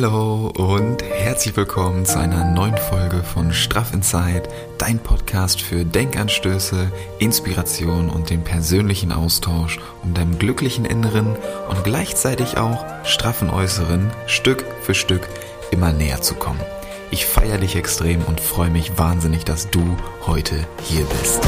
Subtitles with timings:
[0.00, 4.44] Hallo und herzlich willkommen zu einer neuen Folge von Straff Inside,
[4.78, 11.34] dein Podcast für Denkanstöße, Inspiration und den persönlichen Austausch, um deinem glücklichen Inneren
[11.68, 15.28] und gleichzeitig auch straffen Äußeren Stück für Stück
[15.72, 16.60] immer näher zu kommen.
[17.10, 19.82] Ich feiere dich extrem und freue mich wahnsinnig, dass du
[20.28, 21.40] heute hier bist.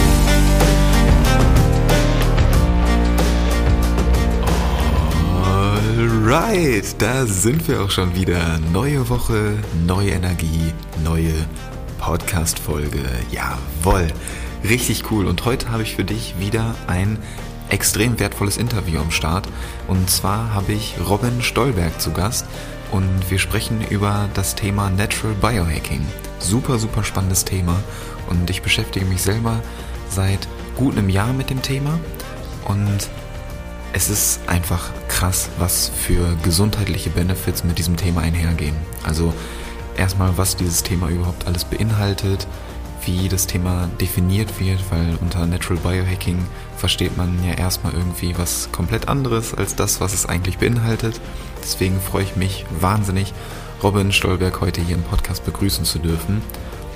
[6.30, 8.60] Alright, da sind wir auch schon wieder.
[8.72, 11.32] Neue Woche, neue Energie, neue
[11.98, 13.02] Podcast-Folge.
[13.32, 14.06] Jawoll,
[14.62, 15.26] richtig cool.
[15.26, 17.18] Und heute habe ich für dich wieder ein
[17.68, 19.48] extrem wertvolles Interview am Start.
[19.88, 22.46] Und zwar habe ich Robin Stolberg zu Gast
[22.92, 26.06] und wir sprechen über das Thema Natural Biohacking.
[26.38, 27.82] Super, super spannendes Thema
[28.28, 29.60] und ich beschäftige mich selber
[30.08, 31.98] seit gut einem Jahr mit dem Thema
[32.66, 33.08] und
[33.92, 38.76] es ist einfach krass, was für gesundheitliche Benefits mit diesem Thema einhergehen.
[39.02, 39.34] Also
[39.96, 42.46] erstmal, was dieses Thema überhaupt alles beinhaltet,
[43.04, 46.38] wie das Thema definiert wird, weil unter Natural Biohacking
[46.76, 51.20] versteht man ja erstmal irgendwie was komplett anderes als das, was es eigentlich beinhaltet.
[51.62, 53.32] Deswegen freue ich mich wahnsinnig,
[53.82, 56.42] Robin Stolberg heute hier im Podcast begrüßen zu dürfen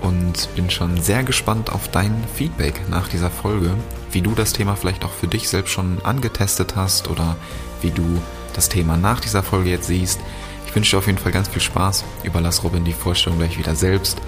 [0.02, 3.70] und bin schon sehr gespannt auf dein Feedback nach dieser Folge,
[4.14, 7.36] wie du das Thema vielleicht auch für dich selbst schon angetestet hast oder
[7.82, 8.22] wie du
[8.54, 10.20] das Thema nach dieser Folge jetzt siehst.
[10.66, 12.04] Ich wünsche dir auf jeden Fall ganz viel Spaß.
[12.22, 14.20] Überlass Robin die Vorstellung gleich wieder selbst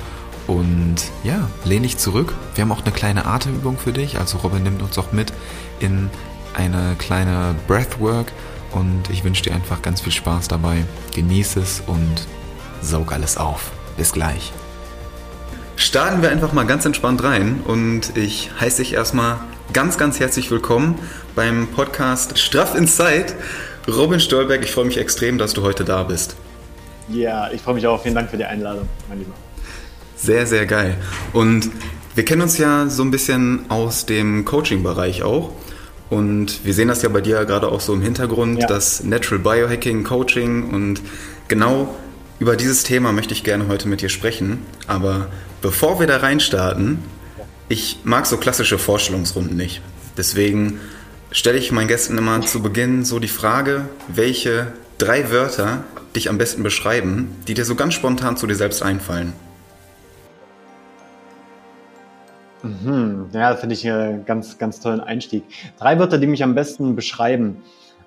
[0.47, 2.35] und ja, lehn dich zurück.
[2.55, 4.19] Wir haben auch eine kleine Atemübung für dich.
[4.19, 5.33] Also Robin nimmt uns auch mit
[5.81, 6.11] in
[6.55, 8.33] eine kleine Breathwork.
[8.73, 10.85] Und ich wünsche dir einfach ganz viel Spaß dabei.
[11.15, 12.27] Genieß es und
[12.81, 13.73] saug alles auf.
[13.97, 14.53] Bis gleich.
[15.77, 19.39] Starten wir einfach mal ganz entspannt rein und ich heiße dich erstmal
[19.75, 20.99] ganz, ganz herzlich willkommen
[21.35, 23.27] beim Podcast Straff Inside.
[23.87, 26.35] Robin Stolberg, ich freue mich extrem, dass du heute da bist.
[27.09, 28.03] Ja, ich freue mich auch.
[28.03, 29.35] Vielen Dank für die Einladung, mein Lieber.
[30.17, 30.97] Sehr, sehr geil.
[31.35, 31.71] Und
[32.15, 35.53] wir kennen uns ja so ein bisschen aus dem Coaching-Bereich auch.
[36.09, 38.67] Und wir sehen das ja bei dir gerade auch so im Hintergrund, ja.
[38.67, 40.71] das Natural Biohacking, Coaching.
[40.71, 41.03] Und
[41.49, 41.95] genau
[42.39, 44.63] über dieses Thema möchte ich gerne heute mit dir sprechen.
[44.87, 45.29] Aber
[45.63, 46.99] bevor wir da reinstarten,
[47.69, 49.83] ich mag so klassische Vorstellungsrunden nicht.
[50.17, 50.81] Deswegen
[51.31, 54.69] stelle ich meinen Gästen immer zu Beginn so die Frage, welche
[54.99, 55.85] drei Wörter
[56.15, 59.33] dich am besten beschreiben, die dir so ganz spontan zu dir selbst einfallen.
[62.63, 63.29] Mhm.
[63.33, 65.45] Ja, finde ich einen ganz, ganz tollen Einstieg.
[65.79, 67.63] Drei Wörter, die mich am besten beschreiben.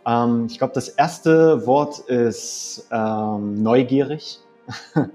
[0.06, 4.40] Ähm, ich glaube, das erste Wort ist ähm, neugierig.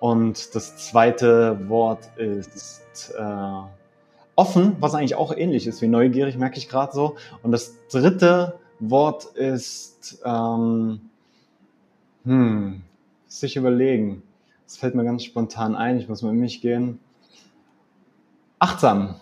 [0.00, 3.62] Und das zweite Wort ist äh,
[4.36, 7.16] offen, was eigentlich auch ähnlich ist wie neugierig, merke ich gerade so.
[7.42, 11.00] Und das dritte Wort ist, ähm,
[12.24, 12.82] hm,
[13.26, 14.22] sich überlegen.
[14.66, 15.98] Das fällt mir ganz spontan ein.
[15.98, 17.00] Ich muss mal in mich gehen
[18.58, 19.14] achtsam.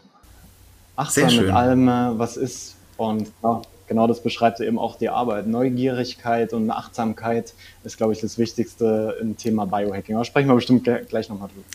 [0.96, 2.76] Achtsam mit allem, äh, was ist.
[2.96, 5.46] Und ja, genau das beschreibt eben auch die Arbeit.
[5.46, 7.54] Neugierigkeit und Achtsamkeit
[7.84, 10.14] ist, glaube ich, das Wichtigste im Thema Biohacking.
[10.16, 11.66] Aber sprechen wir bestimmt gleich nochmal drüber.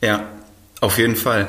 [0.00, 0.28] Ja,
[0.80, 1.48] auf jeden Fall.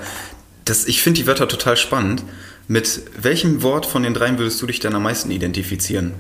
[0.66, 2.24] Das, ich finde die Wörter total spannend.
[2.68, 6.14] Mit welchem Wort von den dreien würdest du dich denn am meisten identifizieren?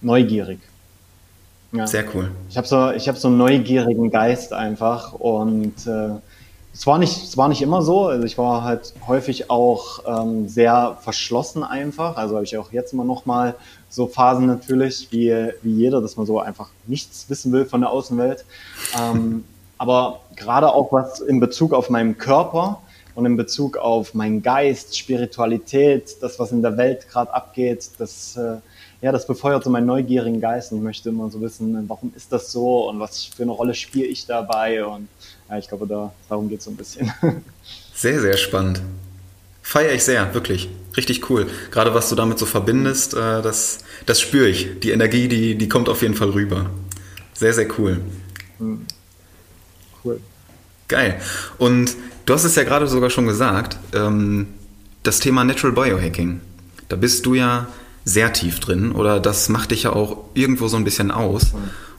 [0.00, 0.58] Neugierig.
[1.72, 1.86] Ja.
[1.86, 2.30] Sehr cool.
[2.50, 6.10] Ich habe so, hab so einen neugierigen Geist einfach und äh,
[6.74, 8.06] es war nicht, es war nicht immer so.
[8.06, 12.16] Also ich war halt häufig auch ähm, sehr verschlossen einfach.
[12.16, 13.54] Also habe ich auch jetzt immer noch mal
[13.90, 17.90] so Phasen natürlich, wie, wie jeder, dass man so einfach nichts wissen will von der
[17.90, 18.44] Außenwelt.
[18.98, 19.44] Ähm,
[19.78, 22.80] aber gerade auch was in Bezug auf meinen Körper
[23.14, 28.36] und in Bezug auf meinen Geist, Spiritualität, das, was in der Welt gerade abgeht, das,
[28.36, 28.56] äh,
[29.02, 32.50] ja, das befeuert so meinen neugierigen Geist und möchte immer so wissen, warum ist das
[32.50, 35.08] so und was für eine Rolle spiele ich dabei und
[35.52, 37.12] ja, ich glaube, da, darum geht es so ein bisschen.
[37.94, 38.80] Sehr, sehr spannend.
[39.60, 40.70] Feiere ich sehr, wirklich.
[40.96, 41.46] Richtig cool.
[41.70, 44.80] Gerade was du damit so verbindest, äh, das, das spüre ich.
[44.80, 46.70] Die Energie, die, die kommt auf jeden Fall rüber.
[47.34, 48.00] Sehr, sehr cool.
[48.58, 48.86] Hm.
[50.02, 50.20] Cool.
[50.88, 51.20] Geil.
[51.58, 51.94] Und
[52.24, 54.48] du hast es ja gerade sogar schon gesagt, ähm,
[55.02, 56.40] das Thema Natural Biohacking.
[56.88, 57.68] Da bist du ja
[58.04, 61.52] sehr tief drin oder das macht dich ja auch irgendwo so ein bisschen aus.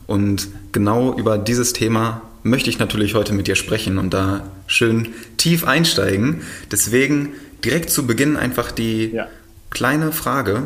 [0.08, 5.10] Und genau über dieses Thema möchte ich natürlich heute mit dir sprechen und da schön
[5.38, 6.42] tief einsteigen.
[6.72, 7.34] Deswegen
[7.64, 9.28] direkt zu Beginn einfach die ja.
[9.70, 10.64] kleine Frage,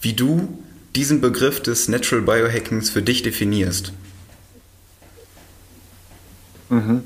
[0.00, 0.48] wie du
[0.96, 3.92] diesen Begriff des Natural Biohackings für dich definierst.
[6.70, 7.04] Mhm.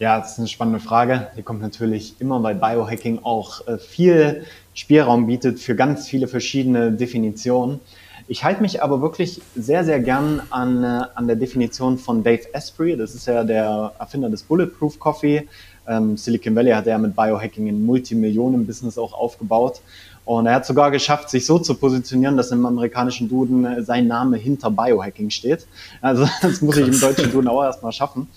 [0.00, 1.28] Ja, das ist eine spannende Frage.
[1.36, 4.44] Die kommt natürlich immer, weil Biohacking auch äh, viel
[4.74, 7.80] Spielraum bietet für ganz viele verschiedene Definitionen.
[8.26, 12.42] Ich halte mich aber wirklich sehr, sehr gern an, äh, an der Definition von Dave
[12.54, 12.96] Asprey.
[12.96, 15.46] Das ist ja der Erfinder des Bulletproof Coffee.
[15.86, 19.82] Ähm, Silicon Valley hat er mit Biohacking ein Multimillionen-Business auch aufgebaut.
[20.24, 24.06] Und er hat sogar geschafft, sich so zu positionieren, dass im amerikanischen Duden äh, sein
[24.06, 25.66] Name hinter Biohacking steht.
[26.00, 28.28] Also das muss ich im deutschen Duden auch erstmal schaffen.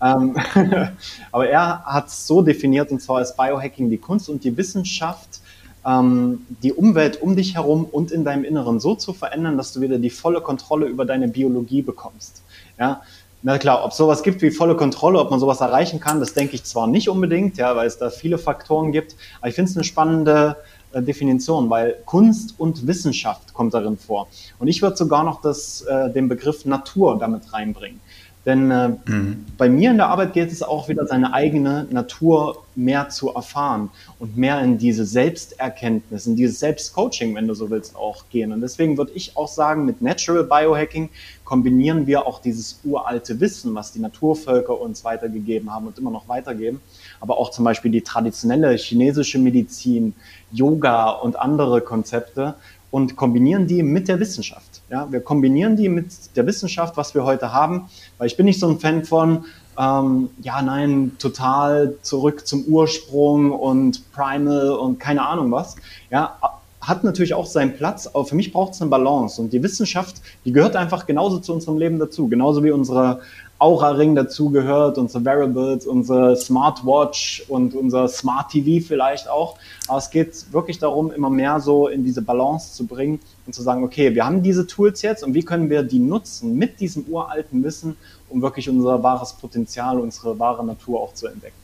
[0.00, 0.36] Ähm,
[1.32, 5.40] aber er hat es so definiert, und zwar ist Biohacking die Kunst und die Wissenschaft,
[5.86, 9.80] ähm, die Umwelt um dich herum und in deinem Inneren so zu verändern, dass du
[9.80, 12.42] wieder die volle Kontrolle über deine Biologie bekommst.
[12.78, 13.02] Ja,
[13.42, 16.54] na klar, ob sowas gibt wie volle Kontrolle, ob man sowas erreichen kann, das denke
[16.54, 19.76] ich zwar nicht unbedingt, ja, weil es da viele Faktoren gibt, aber ich finde es
[19.76, 20.56] eine spannende
[20.92, 24.28] äh, Definition, weil Kunst und Wissenschaft kommt darin vor.
[24.60, 28.00] Und ich würde sogar noch das, äh, den Begriff Natur damit reinbringen.
[28.44, 29.46] Denn äh, mhm.
[29.56, 33.90] bei mir in der Arbeit geht es auch wieder, seine eigene Natur mehr zu erfahren
[34.18, 38.52] und mehr in diese Selbsterkenntnis, in dieses Selbstcoaching, wenn du so willst, auch gehen.
[38.52, 41.10] Und deswegen würde ich auch sagen, mit Natural Biohacking
[41.44, 46.28] kombinieren wir auch dieses uralte Wissen, was die Naturvölker uns weitergegeben haben und immer noch
[46.28, 46.80] weitergeben,
[47.20, 50.14] aber auch zum Beispiel die traditionelle chinesische Medizin,
[50.50, 52.54] Yoga und andere Konzepte
[52.90, 54.71] und kombinieren die mit der Wissenschaft.
[54.92, 58.60] Ja, wir kombinieren die mit der Wissenschaft, was wir heute haben, weil ich bin nicht
[58.60, 59.46] so ein Fan von,
[59.78, 65.76] ähm, ja, nein, total zurück zum Ursprung und Primal und keine Ahnung was.
[66.10, 66.36] Ja,
[66.82, 69.40] hat natürlich auch seinen Platz, aber für mich braucht es eine Balance.
[69.40, 72.28] Und die Wissenschaft, die gehört einfach genauso zu unserem Leben dazu.
[72.28, 73.20] Genauso wie unsere
[73.60, 79.56] Aura-Ring dazugehört, unsere Wearables, unsere Smartwatch und unser Smart TV vielleicht auch.
[79.86, 83.62] Aber es geht wirklich darum, immer mehr so in diese Balance zu bringen und zu
[83.62, 87.04] sagen, okay, wir haben diese Tools jetzt und wie können wir die nutzen mit diesem
[87.04, 87.96] uralten Wissen,
[88.28, 91.54] um wirklich unser wahres Potenzial, unsere wahre Natur auch zu entdecken.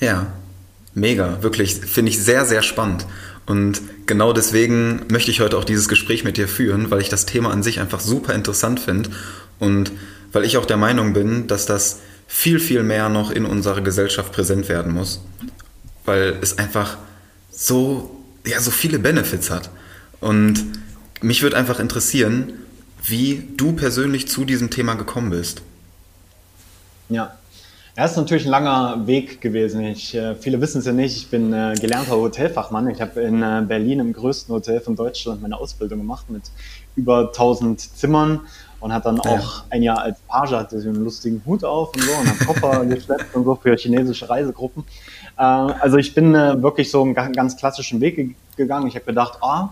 [0.00, 0.26] Ja,
[0.94, 3.06] mega, wirklich, finde ich sehr, sehr spannend.
[3.46, 7.26] Und genau deswegen möchte ich heute auch dieses Gespräch mit dir führen, weil ich das
[7.26, 9.10] Thema an sich einfach super interessant finde
[9.58, 9.92] und
[10.32, 14.32] weil ich auch der Meinung bin, dass das viel, viel mehr noch in unserer Gesellschaft
[14.32, 15.20] präsent werden muss,
[16.04, 16.96] weil es einfach
[17.50, 19.70] so, ja, so viele Benefits hat.
[20.20, 20.64] Und
[21.20, 22.54] mich würde einfach interessieren,
[23.04, 25.62] wie du persönlich zu diesem Thema gekommen bist.
[27.10, 27.36] Ja,
[27.96, 29.84] ja, ist natürlich ein langer Weg gewesen.
[29.84, 32.88] Ich, äh, viele wissen es ja nicht, ich bin äh, gelernter Hotelfachmann.
[32.90, 36.42] Ich habe in äh, Berlin im größten Hotel von Deutschland meine Ausbildung gemacht mit
[36.96, 38.40] über 1000 Zimmern
[38.80, 39.64] und hat dann auch ja.
[39.70, 42.84] ein Jahr als Page, hatte so einen lustigen Hut auf und so und hat Koffer
[42.84, 44.84] geschleppt und so für chinesische Reisegruppen.
[45.38, 48.88] Äh, also ich bin äh, wirklich so einen ganz klassischen Weg gegangen.
[48.88, 49.70] Ich habe gedacht, ah,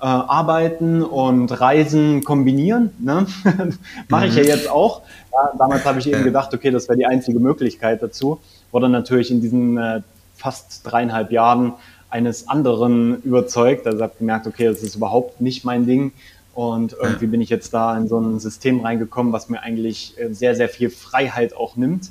[0.00, 2.90] äh, arbeiten und Reisen kombinieren.
[2.98, 3.26] Ne?
[4.08, 4.48] Mache ich ja mhm.
[4.48, 5.02] jetzt auch.
[5.32, 8.40] Ja, damals habe ich eben gedacht, okay, das wäre die einzige Möglichkeit dazu.
[8.72, 10.02] Wurde natürlich in diesen äh,
[10.34, 11.74] fast dreieinhalb Jahren
[12.10, 13.86] eines anderen überzeugt.
[13.86, 16.12] Also habe gemerkt, okay, das ist überhaupt nicht mein Ding.
[16.54, 20.32] Und irgendwie bin ich jetzt da in so ein System reingekommen, was mir eigentlich äh,
[20.32, 22.10] sehr, sehr viel Freiheit auch nimmt.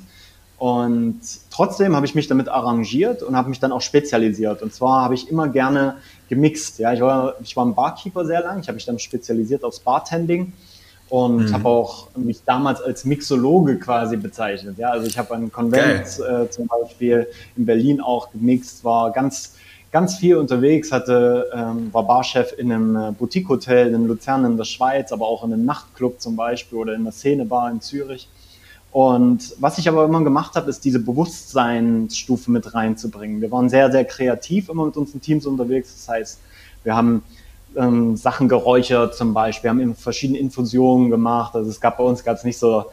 [0.58, 4.62] Und trotzdem habe ich mich damit arrangiert und habe mich dann auch spezialisiert.
[4.62, 5.96] Und zwar habe ich immer gerne
[6.28, 6.78] gemixt.
[6.78, 8.60] Ja, ich war, ich war ein Barkeeper sehr lang.
[8.60, 10.52] Ich habe mich dann spezialisiert aufs Bartending
[11.08, 11.52] und mhm.
[11.52, 14.78] habe auch mich damals als Mixologe quasi bezeichnet.
[14.78, 19.54] Ja, also ich habe einen Konvent äh, zum Beispiel in Berlin auch gemixt, war ganz
[19.92, 24.64] ganz viel unterwegs, hatte ähm, war Barchef in einem äh, Boutique-Hotel in Luzern in der
[24.64, 28.28] Schweiz, aber auch in einem Nachtclub zum Beispiel oder in der Szenebar in Zürich.
[28.92, 33.40] Und was ich aber immer gemacht habe, ist diese Bewusstseinsstufe mit reinzubringen.
[33.40, 35.92] Wir waren sehr, sehr kreativ immer mit unseren Teams unterwegs.
[35.94, 36.40] Das heißt,
[36.82, 37.22] wir haben
[37.76, 41.54] ähm, Sachen geräuchert zum Beispiel, wir haben verschiedene Infusionen gemacht.
[41.54, 42.86] Also es gab bei uns gab es nicht so,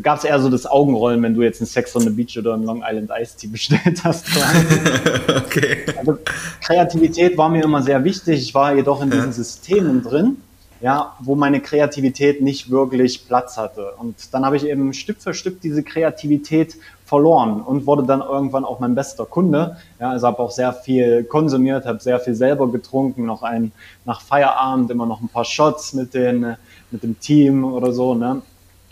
[0.00, 2.54] gab es eher so das Augenrollen, wenn du jetzt einen Sex on the Beach oder
[2.54, 4.26] einen Long Island Ice Tea bestellt hast.
[5.46, 5.86] okay.
[5.98, 6.18] Also
[6.60, 8.40] Kreativität war mir immer sehr wichtig.
[8.40, 10.36] Ich war jedoch in diesen Systemen drin
[10.82, 13.94] ja, wo meine Kreativität nicht wirklich Platz hatte.
[13.98, 18.64] Und dann habe ich eben Stück für Stück diese Kreativität verloren und wurde dann irgendwann
[18.64, 19.76] auch mein bester Kunde.
[20.00, 23.70] Ja, also habe auch sehr viel konsumiert, habe sehr viel selber getrunken, noch ein
[24.04, 26.56] nach Feierabend immer noch ein paar Shots mit den
[26.90, 28.14] mit dem Team oder so.
[28.14, 28.42] Ne?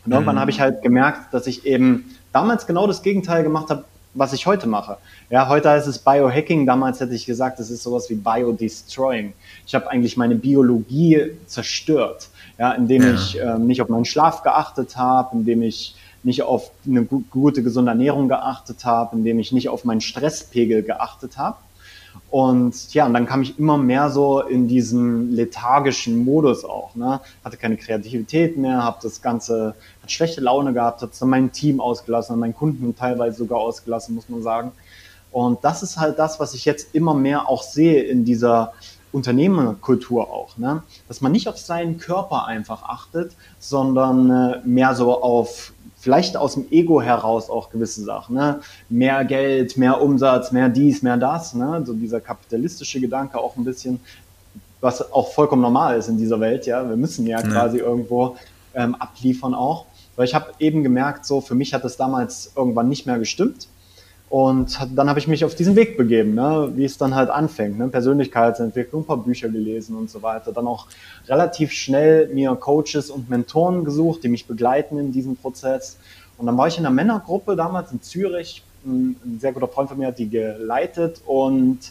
[0.06, 0.40] Und irgendwann mhm.
[0.40, 4.46] habe ich halt gemerkt, dass ich eben damals genau das Gegenteil gemacht habe, was ich
[4.46, 4.96] heute mache.
[5.30, 9.32] Ja, heute heißt es Biohacking, damals hätte ich gesagt, das ist sowas wie Biodestroying.
[9.66, 13.14] Ich habe eigentlich meine Biologie zerstört, ja, indem ja.
[13.14, 17.92] ich ähm, nicht auf meinen Schlaf geachtet habe, indem ich nicht auf eine gute, gesunde
[17.92, 21.56] Ernährung geachtet habe, indem ich nicht auf meinen Stresspegel geachtet habe.
[22.30, 26.94] Und ja, und dann kam ich immer mehr so in diesen lethargischen Modus auch.
[26.94, 27.20] Ne?
[27.44, 32.38] Hatte keine Kreativität mehr, habe das Ganze, hat schlechte Laune gehabt, hat mein Team ausgelassen,
[32.38, 34.70] meinen Kunden teilweise sogar ausgelassen, muss man sagen.
[35.32, 38.72] Und das ist halt das, was ich jetzt immer mehr auch sehe in dieser
[39.12, 40.84] Unternehmerkultur auch, ne?
[41.08, 46.54] dass man nicht auf seinen Körper einfach achtet, sondern äh, mehr so auf vielleicht aus
[46.54, 48.60] dem Ego heraus auch gewisse Sachen, ne?
[48.88, 51.82] mehr Geld, mehr Umsatz, mehr dies, mehr das, ne?
[51.84, 54.00] so dieser kapitalistische Gedanke auch ein bisschen,
[54.80, 57.46] was auch vollkommen normal ist in dieser Welt, ja, wir müssen ja, ja.
[57.46, 58.36] quasi irgendwo
[58.74, 59.84] ähm, abliefern auch,
[60.16, 63.68] weil ich habe eben gemerkt, so für mich hat es damals irgendwann nicht mehr gestimmt
[64.30, 67.76] und dann habe ich mich auf diesen Weg begeben, ne, wie es dann halt anfängt.
[67.76, 70.52] Ne, Persönlichkeitsentwicklung, ein paar Bücher gelesen und so weiter.
[70.52, 70.86] Dann auch
[71.26, 75.98] relativ schnell mir Coaches und Mentoren gesucht, die mich begleiten in diesem Prozess.
[76.38, 78.62] Und dann war ich in einer Männergruppe damals in Zürich.
[78.86, 81.22] Ein, ein sehr guter Freund von mir hat die geleitet.
[81.26, 81.90] Und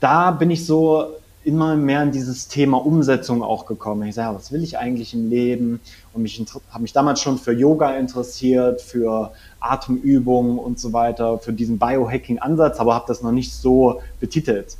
[0.00, 4.08] da bin ich so immer mehr in dieses Thema Umsetzung auch gekommen.
[4.08, 5.80] Ich sage, was will ich eigentlich im Leben?
[6.12, 11.52] Und mich habe mich damals schon für Yoga interessiert, für Atemübungen und so weiter, für
[11.52, 14.76] diesen Biohacking-Ansatz, aber habe das noch nicht so betitelt.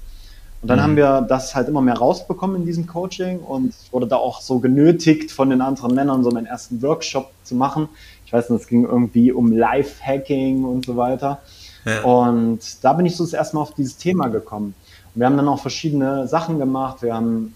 [0.62, 0.82] Und dann mhm.
[0.82, 4.40] haben wir das halt immer mehr rausbekommen in diesem Coaching und ich wurde da auch
[4.40, 7.90] so genötigt von den anderen Männern, so meinen ersten Workshop zu machen.
[8.24, 11.42] Ich weiß nicht, es ging irgendwie um Life-Hacking und so weiter.
[11.84, 12.02] Ja.
[12.02, 14.74] Und da bin ich so das erste Mal auf dieses Thema gekommen.
[15.14, 17.02] Wir haben dann auch verschiedene Sachen gemacht.
[17.02, 17.54] Wir haben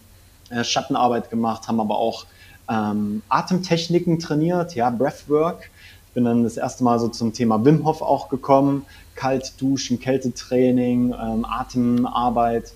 [0.51, 2.27] äh, Schattenarbeit gemacht, haben aber auch
[2.71, 5.71] ähm, Atemtechniken trainiert, ja, Breathwork.
[6.09, 9.99] Ich bin dann das erste Mal so zum Thema Wim Hof auch gekommen, kalt duschen,
[10.01, 12.73] Kältetraining, ähm, Atemarbeit.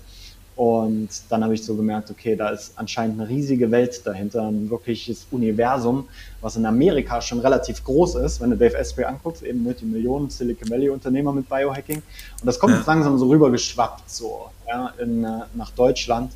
[0.55, 4.69] Und dann habe ich so gemerkt, okay, da ist anscheinend eine riesige Welt dahinter, ein
[4.69, 6.07] wirkliches Universum,
[6.41, 8.39] was in Amerika schon relativ groß ist.
[8.39, 11.97] Wenn du Dave Asprey anguckst, eben mit den Millionen Silicon Valley Unternehmer mit Biohacking.
[11.97, 16.31] Und das kommt jetzt langsam so rübergeschwappt, so ja, in, äh, nach Deutschland.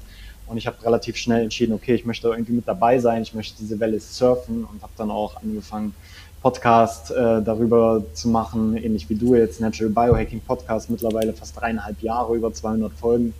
[0.47, 3.57] Und ich habe relativ schnell entschieden, okay, ich möchte irgendwie mit dabei sein, ich möchte
[3.59, 5.93] diese Welle surfen und habe dann auch angefangen,
[6.41, 12.01] Podcast äh, darüber zu machen, ähnlich wie du jetzt, Natural Biohacking Podcast, mittlerweile fast dreieinhalb
[12.01, 13.33] Jahre, über 200 Folgen.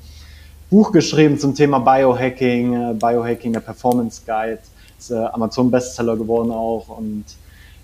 [0.69, 4.59] Buch geschrieben zum Thema Biohacking, äh, Biohacking, der Performance Guide,
[4.97, 7.25] ist äh, Amazon Bestseller geworden auch und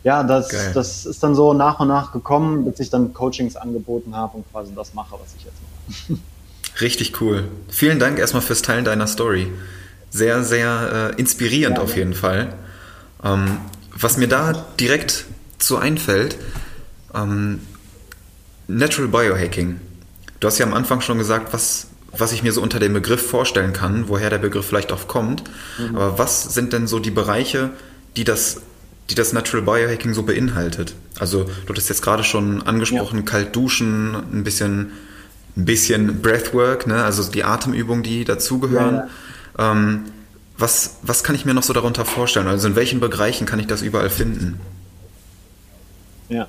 [0.03, 4.15] ja, das, das ist dann so nach und nach gekommen, bis ich dann Coachings angeboten
[4.15, 6.19] habe und quasi das mache, was ich jetzt mache.
[6.81, 7.47] Richtig cool.
[7.69, 9.47] Vielen Dank erstmal fürs Teilen deiner Story.
[10.09, 12.53] Sehr, sehr äh, inspirierend ja, auf jeden Fall.
[13.23, 13.59] Ähm,
[13.95, 15.25] was mir da direkt
[15.59, 16.37] so einfällt,
[17.13, 17.61] ähm,
[18.67, 19.79] Natural Biohacking.
[20.39, 23.27] Du hast ja am Anfang schon gesagt, was, was ich mir so unter dem Begriff
[23.27, 25.43] vorstellen kann, woher der Begriff vielleicht auch kommt.
[25.77, 25.95] Mhm.
[25.95, 27.71] Aber was sind denn so die Bereiche,
[28.15, 28.61] die das,
[29.09, 30.93] die das Natural Biohacking so beinhaltet?
[31.19, 33.25] Also du hast jetzt gerade schon angesprochen, ja.
[33.25, 34.91] kalt duschen, ein bisschen,
[35.57, 37.03] ein bisschen Breathwork, ne?
[37.03, 38.95] also die Atemübungen, die dazugehören.
[38.95, 39.09] Ja,
[39.57, 39.71] ja.
[39.71, 40.05] Ähm,
[40.57, 42.47] was, was kann ich mir noch so darunter vorstellen?
[42.47, 44.59] Also in welchen Bereichen kann ich das überall finden?
[46.29, 46.47] Ja,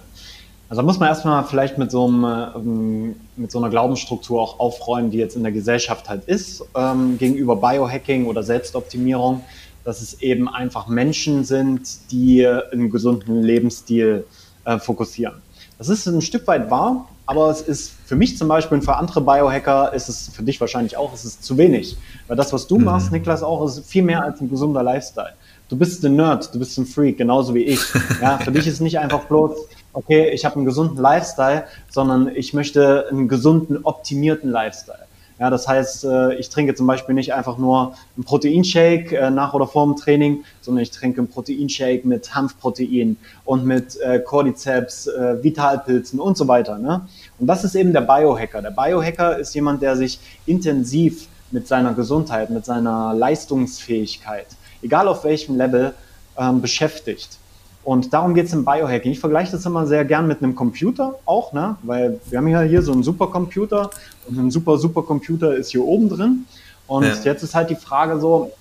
[0.68, 5.10] also muss man erstmal vielleicht mit so, einem, ähm, mit so einer Glaubensstruktur auch aufräumen,
[5.10, 9.42] die jetzt in der Gesellschaft halt ist, ähm, gegenüber Biohacking oder Selbstoptimierung,
[9.84, 14.24] dass es eben einfach Menschen sind, die einen gesunden Lebensstil
[14.64, 15.34] äh, fokussieren.
[15.76, 18.96] Das ist ein Stück weit wahr, aber es ist für mich zum Beispiel und für
[18.96, 21.96] andere Biohacker ist es für dich wahrscheinlich auch, es ist zu wenig.
[22.26, 22.84] Weil das, was du mhm.
[22.84, 25.34] machst, Niklas, auch, ist viel mehr als ein gesunder Lifestyle.
[25.68, 27.80] Du bist ein Nerd, du bist ein Freak, genauso wie ich.
[28.20, 29.52] Ja, für dich ist nicht einfach bloß,
[29.94, 35.06] okay, ich habe einen gesunden Lifestyle, sondern ich möchte einen gesunden, optimierten Lifestyle.
[35.38, 39.52] Ja, das heißt, äh, ich trinke zum Beispiel nicht einfach nur einen Proteinshake äh, nach
[39.52, 45.08] oder vor dem Training, sondern ich trinke einen Proteinshake mit Hanfprotein und mit äh, Cordyceps,
[45.42, 46.78] Vitalpilzen und so weiter.
[46.78, 47.06] Ne?
[47.38, 48.62] Und das ist eben der Biohacker.
[48.62, 54.46] Der Biohacker ist jemand, der sich intensiv mit seiner Gesundheit, mit seiner Leistungsfähigkeit,
[54.82, 55.94] egal auf welchem Level,
[56.38, 57.38] ähm, beschäftigt.
[57.84, 59.12] Und darum geht es im Biohacking.
[59.12, 61.76] Ich vergleiche das immer sehr gern mit einem Computer auch, ne?
[61.82, 63.90] weil wir haben ja hier so einen Supercomputer
[64.26, 66.46] und ein super Supercomputer ist hier oben drin.
[66.86, 67.14] Und ja.
[67.24, 68.52] jetzt ist halt die Frage so,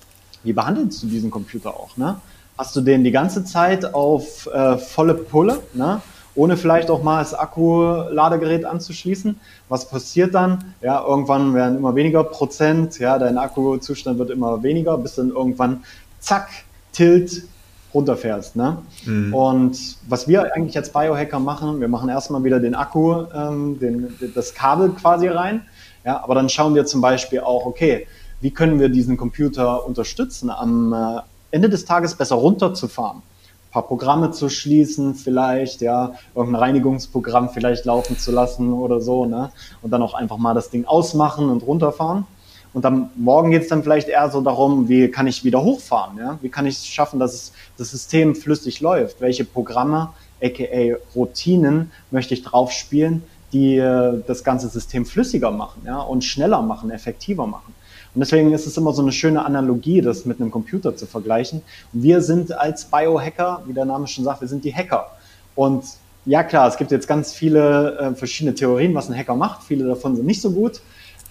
[0.44, 1.96] wie behandelst du diesen Computer auch?
[1.96, 2.18] Ne?
[2.58, 6.02] Hast du den die ganze Zeit auf äh, volle Pulle, ne?
[6.36, 9.40] ohne vielleicht auch mal das Akkuladegerät anzuschließen?
[9.70, 10.74] Was passiert dann?
[10.82, 15.86] Ja, irgendwann werden immer weniger Prozent, ja, dein Akkuzustand wird immer weniger, bis dann irgendwann
[16.20, 16.50] zack,
[16.92, 17.44] Tilt,
[17.94, 18.56] runterfährst.
[18.56, 18.78] Ne?
[19.06, 19.34] Mhm.
[19.34, 24.14] Und was wir eigentlich als Biohacker machen, wir machen erstmal wieder den Akku, ähm, den,
[24.34, 25.62] das Kabel quasi rein.
[26.06, 28.08] Ja, aber dann schauen wir zum Beispiel auch, okay,
[28.42, 31.22] wie können wir diesen Computer unterstützen, am äh,
[31.52, 33.20] Ende des Tages besser runterzufahren?
[33.20, 39.26] Ein paar Programme zu schließen, vielleicht, ja, irgendein Reinigungsprogramm vielleicht laufen zu lassen oder so,
[39.26, 39.52] ne?
[39.82, 42.26] Und dann auch einfach mal das Ding ausmachen und runterfahren.
[42.74, 46.18] Und am Morgen geht es dann vielleicht eher so darum, wie kann ich wieder hochfahren?
[46.18, 46.40] Ja?
[46.42, 49.22] Wie kann ich es schaffen, dass es, das System flüssig läuft?
[49.22, 50.10] Welche Programme,
[50.42, 56.00] aka Routinen, möchte ich drauf spielen, die äh, das ganze System flüssiger machen ja?
[56.00, 57.76] und schneller machen, effektiver machen?
[58.16, 61.62] Und deswegen ist es immer so eine schöne Analogie, das mit einem Computer zu vergleichen.
[61.94, 65.12] Und wir sind als Biohacker, wie der Name schon sagt, wir sind die Hacker.
[65.56, 65.84] Und
[66.26, 69.64] ja klar, es gibt jetzt ganz viele äh, verschiedene Theorien, was ein Hacker macht.
[69.64, 70.82] Viele davon sind nicht so gut.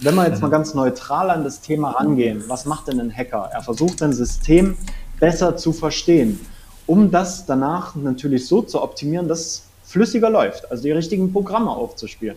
[0.00, 3.50] Wenn wir jetzt mal ganz neutral an das Thema rangehen, was macht denn ein Hacker?
[3.52, 4.76] Er versucht ein System
[5.20, 6.40] besser zu verstehen,
[6.86, 11.70] um das danach natürlich so zu optimieren, dass es flüssiger läuft, also die richtigen Programme
[11.70, 12.36] aufzuspielen.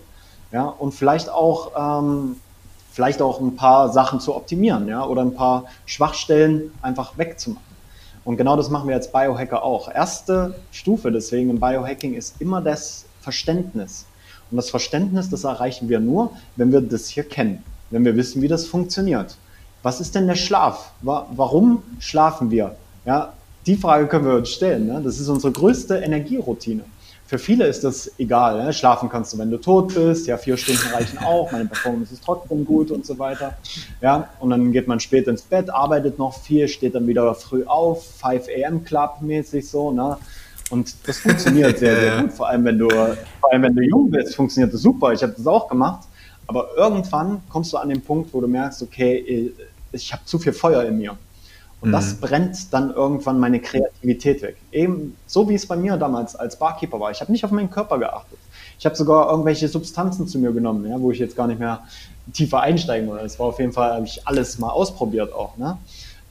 [0.51, 2.35] Ja, und vielleicht auch, ähm,
[2.91, 7.75] vielleicht auch ein paar Sachen zu optimieren, ja, oder ein paar Schwachstellen einfach wegzumachen.
[8.23, 9.93] Und genau das machen wir als Biohacker auch.
[9.93, 14.05] Erste Stufe deswegen im Biohacking ist immer das Verständnis.
[14.55, 18.41] Und das Verständnis, das erreichen wir nur, wenn wir das hier kennen, wenn wir wissen,
[18.41, 19.35] wie das funktioniert.
[19.83, 20.93] Was ist denn der Schlaf?
[21.01, 22.77] Warum schlafen wir?
[23.05, 23.33] Ja,
[23.65, 24.87] die Frage können wir uns stellen.
[24.87, 25.01] Ne?
[25.03, 26.85] Das ist unsere größte Energieroutine.
[27.25, 28.63] Für viele ist das egal.
[28.63, 28.71] Ne?
[28.71, 30.25] Schlafen kannst du, wenn du tot bist.
[30.25, 31.51] Ja, vier Stunden reichen auch.
[31.51, 33.57] Meine Performance ist trotzdem gut und so weiter.
[33.99, 37.65] Ja, und dann geht man spät ins Bett, arbeitet noch viel, steht dann wieder früh
[37.65, 38.85] auf, 5 a.m.
[38.85, 39.91] Club mäßig so.
[39.91, 40.17] Ne?
[40.69, 42.33] Und das funktioniert sehr, sehr gut.
[42.37, 45.13] Vor allem, wenn du, vor allem, wenn du jung bist, funktioniert das super.
[45.13, 46.07] Ich habe das auch gemacht.
[46.47, 49.53] Aber irgendwann kommst du an den Punkt, wo du merkst, okay,
[49.91, 51.17] ich habe zu viel Feuer in mir.
[51.81, 51.93] Und mhm.
[51.93, 54.57] das brennt dann irgendwann meine Kreativität weg.
[54.71, 57.11] Eben so wie es bei mir damals als Barkeeper war.
[57.11, 58.39] Ich habe nicht auf meinen Körper geachtet.
[58.77, 61.83] Ich habe sogar irgendwelche Substanzen zu mir genommen, ja, wo ich jetzt gar nicht mehr
[62.33, 63.25] tiefer einsteigen wollte.
[63.25, 65.57] Es war auf jeden Fall, habe ich alles mal ausprobiert auch.
[65.57, 65.77] Ne?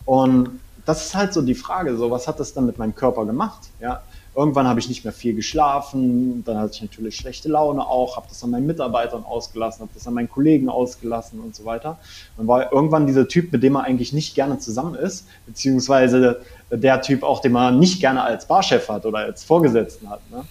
[0.05, 3.25] Und das ist halt so die Frage, so was hat das dann mit meinem Körper
[3.25, 3.61] gemacht?
[3.81, 4.03] Ja,
[4.37, 8.26] Irgendwann habe ich nicht mehr viel geschlafen, dann hatte ich natürlich schlechte Laune auch, habe
[8.29, 11.99] das an meinen Mitarbeitern ausgelassen, habe das an meinen Kollegen ausgelassen und so weiter.
[12.37, 17.00] Dann war irgendwann dieser Typ, mit dem man eigentlich nicht gerne zusammen ist, beziehungsweise der
[17.03, 20.21] Typ auch, den man nicht gerne als Barchef hat oder als Vorgesetzten hat.
[20.33, 20.45] Ne?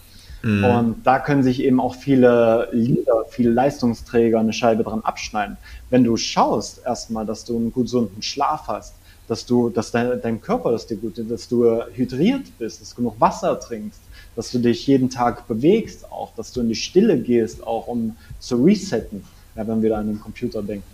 [0.44, 0.63] Mhm.
[0.63, 5.58] Und da können sich eben auch viele Leader, viele Leistungsträger eine Scheibe dran abschneiden.
[5.90, 8.96] Wenn du schaust erstmal, dass du einen gesunden Schlaf hast,
[9.27, 12.96] dass du, dass dein, dein Körper, dass dir gut, dass du hydriert bist, dass du
[12.98, 14.01] genug Wasser trinkst,
[14.36, 18.15] dass du dich jeden Tag bewegst auch, dass du in die Stille gehst, auch um
[18.39, 19.24] zu resetten,
[19.56, 20.88] ja, wenn wir da an den Computer denken.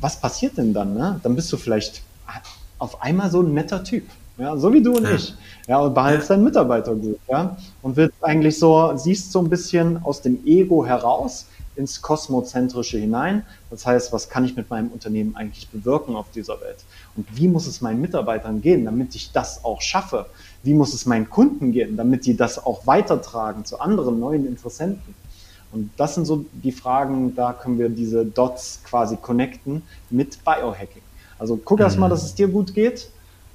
[0.00, 0.94] Was passiert denn dann?
[0.94, 1.20] Ne?
[1.22, 2.02] Dann bist du vielleicht
[2.78, 4.04] auf einmal so ein netter Typ.
[4.38, 5.14] Ja, so wie du und ja.
[5.14, 5.34] ich.
[5.68, 7.18] Ja, und behaltst deinen Mitarbeiter gut.
[7.28, 12.98] Ja, und wird eigentlich so, siehst so ein bisschen aus dem Ego heraus, ins Kosmozentrische
[12.98, 13.44] hinein.
[13.70, 16.78] Das heißt, was kann ich mit meinem Unternehmen eigentlich bewirken auf dieser Welt?
[17.16, 20.26] Und wie muss es meinen Mitarbeitern gehen, damit ich das auch schaffe?
[20.62, 25.14] Wie muss es meinen Kunden gehen, damit die das auch weitertragen zu anderen neuen Interessenten?
[25.72, 31.02] Und das sind so die Fragen, da können wir diese Dots quasi connecten mit Biohacking.
[31.38, 31.84] Also guck mhm.
[31.84, 33.08] erst mal, dass es dir gut geht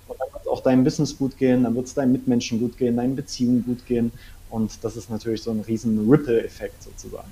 [0.08, 2.77] und dann wird es auch deinem Business gut gehen, dann wird es deinen Mitmenschen gut
[2.77, 4.12] gehen, deinen Beziehungen gut gehen.
[4.49, 7.27] Und das ist natürlich so ein riesen Ripple-Effekt sozusagen.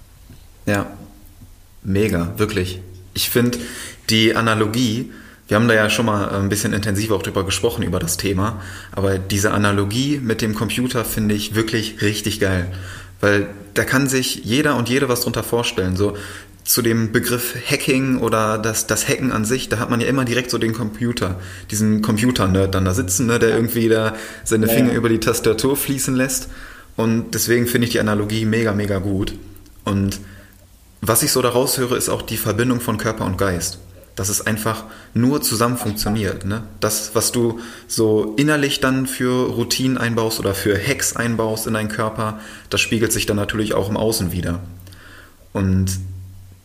[0.65, 0.91] Ja,
[1.84, 2.80] mega, wirklich.
[3.13, 3.60] Ich finde
[4.10, 5.12] die Analogie,
[5.47, 8.62] wir haben da ja schon mal ein bisschen intensiver auch drüber gesprochen, über das Thema,
[8.91, 12.71] aber diese Analogie mit dem Computer finde ich wirklich richtig geil.
[13.21, 15.95] Weil da kann sich jeder und jede was drunter vorstellen.
[15.95, 16.17] So
[16.63, 20.25] zu dem Begriff Hacking oder das, das Hacken an sich, da hat man ja immer
[20.25, 24.91] direkt so den Computer, diesen Computer-Nerd dann da sitzen, ne, der irgendwie da seine Finger
[24.91, 24.97] ja.
[24.97, 26.49] über die Tastatur fließen lässt.
[26.97, 29.36] Und deswegen finde ich die Analogie mega, mega gut.
[29.84, 30.19] Und
[31.08, 33.80] was ich so daraus höre, ist auch die Verbindung von Körper und Geist.
[34.15, 36.46] Dass es einfach nur zusammen funktioniert.
[36.46, 36.63] Ne?
[36.80, 41.89] Das, was du so innerlich dann für Routinen einbaust oder für Hacks einbaust in deinen
[41.89, 42.39] Körper,
[42.70, 44.62] das spiegelt sich dann natürlich auch im Außen wieder.
[45.52, 46.00] Und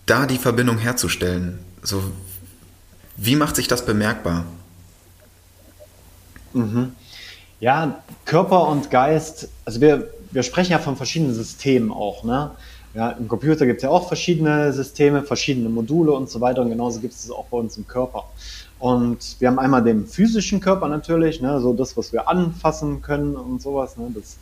[0.07, 2.03] da die Verbindung herzustellen, so
[3.17, 4.45] wie macht sich das bemerkbar?
[6.53, 6.93] Mhm.
[7.61, 12.53] Ja, Körper und Geist, also wir, wir sprechen ja von verschiedenen Systemen auch, ne?
[12.93, 16.71] Ja, Im Computer gibt es ja auch verschiedene Systeme, verschiedene Module und so weiter und
[16.71, 18.25] genauso gibt es das auch bei uns im Körper.
[18.81, 23.37] Und wir haben einmal den physischen Körper natürlich, ne, so das, was wir anfassen können
[23.37, 24.39] und sowas, ne, das,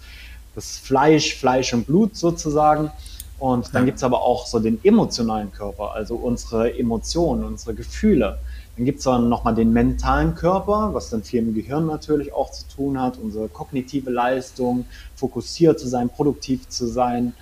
[0.54, 2.90] das Fleisch, Fleisch und Blut sozusagen.
[3.38, 3.86] Und dann ja.
[3.86, 8.38] gibt es aber auch so den emotionalen Körper, also unsere Emotionen, unsere Gefühle.
[8.76, 12.50] Dann gibt es dann nochmal den mentalen Körper, was dann viel im Gehirn natürlich auch
[12.50, 17.34] zu tun hat, unsere kognitive Leistung, fokussiert zu sein, produktiv zu sein.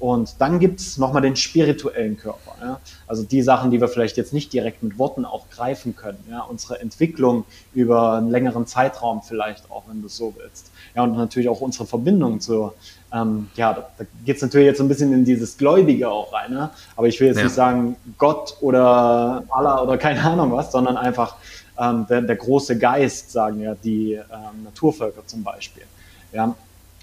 [0.00, 2.56] Und dann gibt es nochmal den spirituellen Körper.
[2.60, 2.80] Ja?
[3.06, 6.18] Also die Sachen, die wir vielleicht jetzt nicht direkt mit Worten auch greifen können.
[6.30, 6.40] Ja?
[6.40, 10.70] Unsere Entwicklung über einen längeren Zeitraum vielleicht auch, wenn du es so willst.
[10.94, 12.72] Ja, und natürlich auch unsere Verbindung zu,
[13.12, 16.50] ähm, ja, da, da geht es natürlich jetzt ein bisschen in dieses Gläubige auch rein.
[16.50, 16.70] Ne?
[16.96, 17.44] Aber ich will jetzt ja.
[17.44, 21.36] nicht sagen Gott oder Allah oder keine Ahnung was, sondern einfach
[21.78, 25.84] ähm, der, der, große Geist, sagen ja die ähm, Naturvölker zum Beispiel.
[26.32, 26.54] Ja?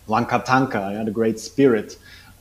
[0.07, 1.97] Wankatanka, ja, the Great Spirit.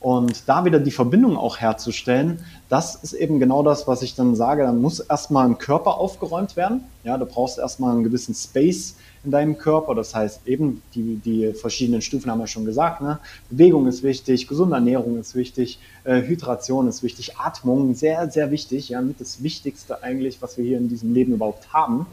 [0.07, 2.39] Und da wieder die Verbindung auch herzustellen,
[2.69, 4.63] das ist eben genau das, was ich dann sage.
[4.63, 6.85] Dann muss erstmal im Körper aufgeräumt werden.
[7.03, 9.95] Ja, du brauchst erstmal einen gewissen Space in deinem Körper.
[9.95, 13.01] Das heißt eben, die, die verschiedenen Stufen haben wir schon gesagt.
[13.01, 13.19] Ne?
[13.49, 18.87] Bewegung ist wichtig, gesunde Ernährung ist wichtig, äh, Hydration ist wichtig, Atmung sehr, sehr wichtig.
[18.87, 22.07] Ja, mit das Wichtigste eigentlich, was wir hier in diesem Leben überhaupt haben.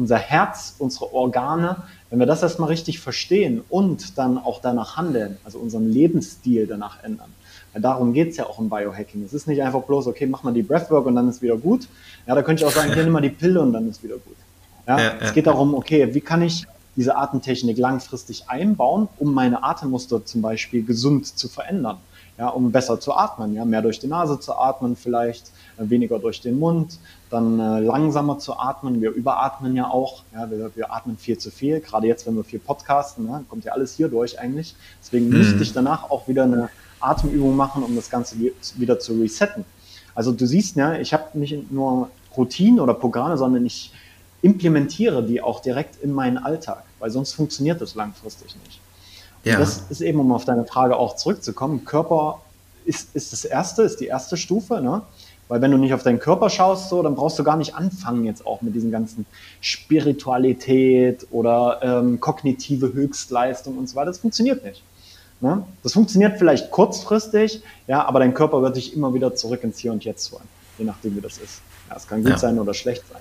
[0.00, 1.76] Unser Herz, unsere Organe,
[2.08, 7.04] wenn wir das erstmal richtig verstehen und dann auch danach handeln, also unseren Lebensstil danach
[7.04, 7.28] ändern,
[7.74, 9.22] weil darum geht es ja auch im Biohacking.
[9.22, 11.86] Es ist nicht einfach bloß, okay, mach mal die Breathwork und dann ist wieder gut.
[12.26, 14.16] Ja, da könnte ich auch sagen, hier nimm mal die Pille und dann ist wieder
[14.16, 14.36] gut.
[14.88, 19.62] Ja, ja, es geht darum, okay, wie kann ich diese Atemtechnik langfristig einbauen, um meine
[19.62, 21.98] Atemmuster zum Beispiel gesund zu verändern
[22.40, 26.40] ja, um besser zu atmen, ja, mehr durch die Nase zu atmen vielleicht, weniger durch
[26.40, 26.98] den Mund,
[27.30, 29.00] dann äh, langsamer zu atmen.
[29.00, 32.44] Wir überatmen ja auch, ja, wir, wir atmen viel zu viel, gerade jetzt, wenn wir
[32.44, 34.74] viel podcasten, ne, kommt ja alles hier durch eigentlich.
[35.00, 35.38] Deswegen mhm.
[35.38, 38.36] müsste ich danach auch wieder eine Atemübung machen, um das Ganze
[38.76, 39.64] wieder zu resetten.
[40.14, 43.92] Also du siehst ja, ich habe nicht nur Routinen oder Programme, sondern ich
[44.42, 48.80] implementiere die auch direkt in meinen Alltag, weil sonst funktioniert das langfristig nicht.
[49.44, 49.54] Ja.
[49.54, 52.40] Und das ist eben, um auf deine Frage auch zurückzukommen, Körper
[52.84, 55.02] ist, ist das erste, ist die erste Stufe, ne?
[55.50, 58.24] Weil wenn du nicht auf deinen Körper schaust, so, dann brauchst du gar nicht anfangen
[58.24, 59.26] jetzt auch mit diesen ganzen
[59.60, 64.06] Spiritualität oder ähm, kognitive Höchstleistung und so weiter.
[64.06, 64.84] Das funktioniert nicht.
[65.40, 65.64] Ne?
[65.82, 69.90] Das funktioniert vielleicht kurzfristig, ja, aber dein Körper wird dich immer wieder zurück ins Hier
[69.90, 70.44] und Jetzt holen,
[70.78, 71.62] je nachdem wie das ist.
[71.88, 72.38] Ja, es kann gut ja.
[72.38, 73.20] sein oder schlecht sein.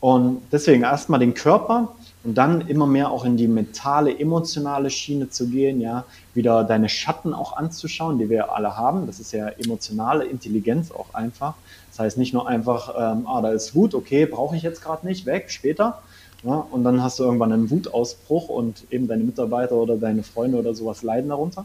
[0.00, 5.30] Und deswegen erstmal den Körper und dann immer mehr auch in die mentale, emotionale Schiene
[5.30, 6.04] zu gehen, ja,
[6.34, 9.06] wieder deine Schatten auch anzuschauen, die wir alle haben.
[9.06, 11.54] Das ist ja emotionale Intelligenz auch einfach.
[11.90, 15.06] Das heißt nicht nur einfach, ähm, ah, da ist Wut, okay, brauche ich jetzt gerade
[15.06, 16.02] nicht, weg, später.
[16.42, 20.58] Ja, und dann hast du irgendwann einen Wutausbruch und eben deine Mitarbeiter oder deine Freunde
[20.58, 21.64] oder sowas leiden darunter.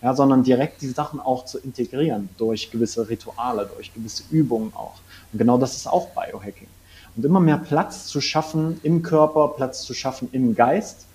[0.00, 4.94] Ja, sondern direkt die Sachen auch zu integrieren durch gewisse Rituale, durch gewisse Übungen auch.
[5.32, 6.68] Und genau das ist auch Biohacking
[7.18, 11.06] und immer mehr Platz zu schaffen im Körper, Platz zu schaffen im Geist,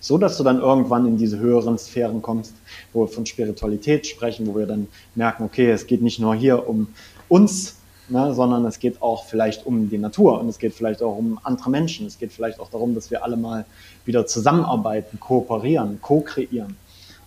[0.00, 2.54] so dass du dann irgendwann in diese höheren Sphären kommst,
[2.92, 6.68] wo wir von Spiritualität sprechen, wo wir dann merken, okay, es geht nicht nur hier
[6.68, 6.86] um
[7.28, 7.74] uns,
[8.08, 11.40] ne, sondern es geht auch vielleicht um die Natur und es geht vielleicht auch um
[11.42, 12.06] andere Menschen.
[12.06, 13.64] Es geht vielleicht auch darum, dass wir alle mal
[14.04, 16.76] wieder zusammenarbeiten, kooperieren, co-kreieren.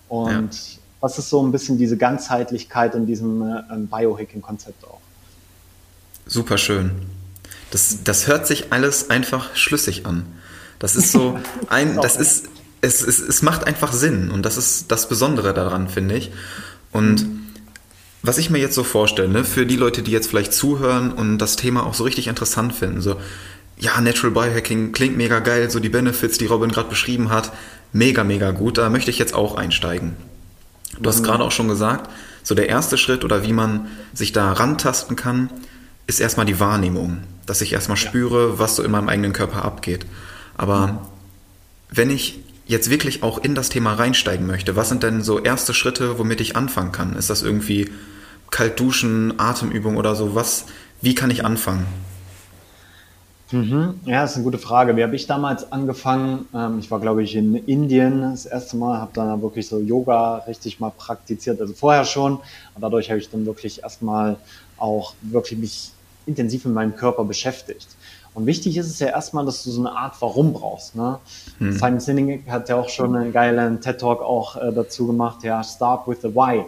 [0.08, 0.80] Und ja.
[1.01, 5.01] das ist so ein bisschen diese Ganzheitlichkeit in diesem äh, Biohacking-Konzept auch.
[6.28, 7.14] Super schön.
[7.71, 10.25] Das, das hört sich alles einfach schlüssig an.
[10.80, 12.47] Das ist so ein, das ist,
[12.82, 16.32] es, es, es macht einfach Sinn und das ist das Besondere daran, finde ich.
[16.91, 17.25] Und
[18.21, 21.38] was ich mir jetzt so vorstelle, ne, für die Leute, die jetzt vielleicht zuhören und
[21.38, 23.17] das Thema auch so richtig interessant finden, so,
[23.78, 27.51] ja, Natural Biohacking klingt mega geil, so die Benefits, die Robin gerade beschrieben hat,
[27.91, 30.15] mega, mega gut, da möchte ich jetzt auch einsteigen.
[30.99, 31.25] Du hast mhm.
[31.25, 32.10] gerade auch schon gesagt,
[32.41, 35.49] so der erste Schritt oder wie man sich da rantasten kann,
[36.08, 38.08] ist erstmal die Wahrnehmung dass ich erstmal ja.
[38.08, 40.06] spüre, was so in meinem eigenen Körper abgeht.
[40.58, 40.98] Aber mhm.
[41.89, 45.74] wenn ich jetzt wirklich auch in das Thema reinsteigen möchte, was sind denn so erste
[45.74, 47.15] Schritte, womit ich anfangen kann?
[47.15, 47.91] Ist das irgendwie
[48.50, 50.34] kalt duschen, Atemübung oder so?
[50.36, 50.65] Was,
[51.02, 51.86] wie kann ich anfangen?
[53.52, 54.00] Mhm.
[54.06, 54.98] Ja, das ist eine gute Frage.
[54.98, 56.48] Wie habe ich damals angefangen?
[56.56, 60.38] Ähm, ich war, glaube ich, in Indien das erste Mal, habe dann wirklich so Yoga
[60.48, 62.38] richtig mal praktiziert, also vorher schon.
[62.38, 64.38] Und dadurch habe ich dann wirklich erstmal
[64.78, 65.91] auch wirklich mich
[66.25, 67.88] intensiv mit meinem Körper beschäftigt.
[68.33, 70.95] Und wichtig ist es ja erstmal, dass du so eine Art Warum brauchst.
[70.95, 71.19] Ne?
[71.59, 71.71] Hm.
[71.71, 76.05] Simon Sinek hat ja auch schon einen geilen TED-Talk auch äh, dazu gemacht, ja, start
[76.07, 76.65] with the why.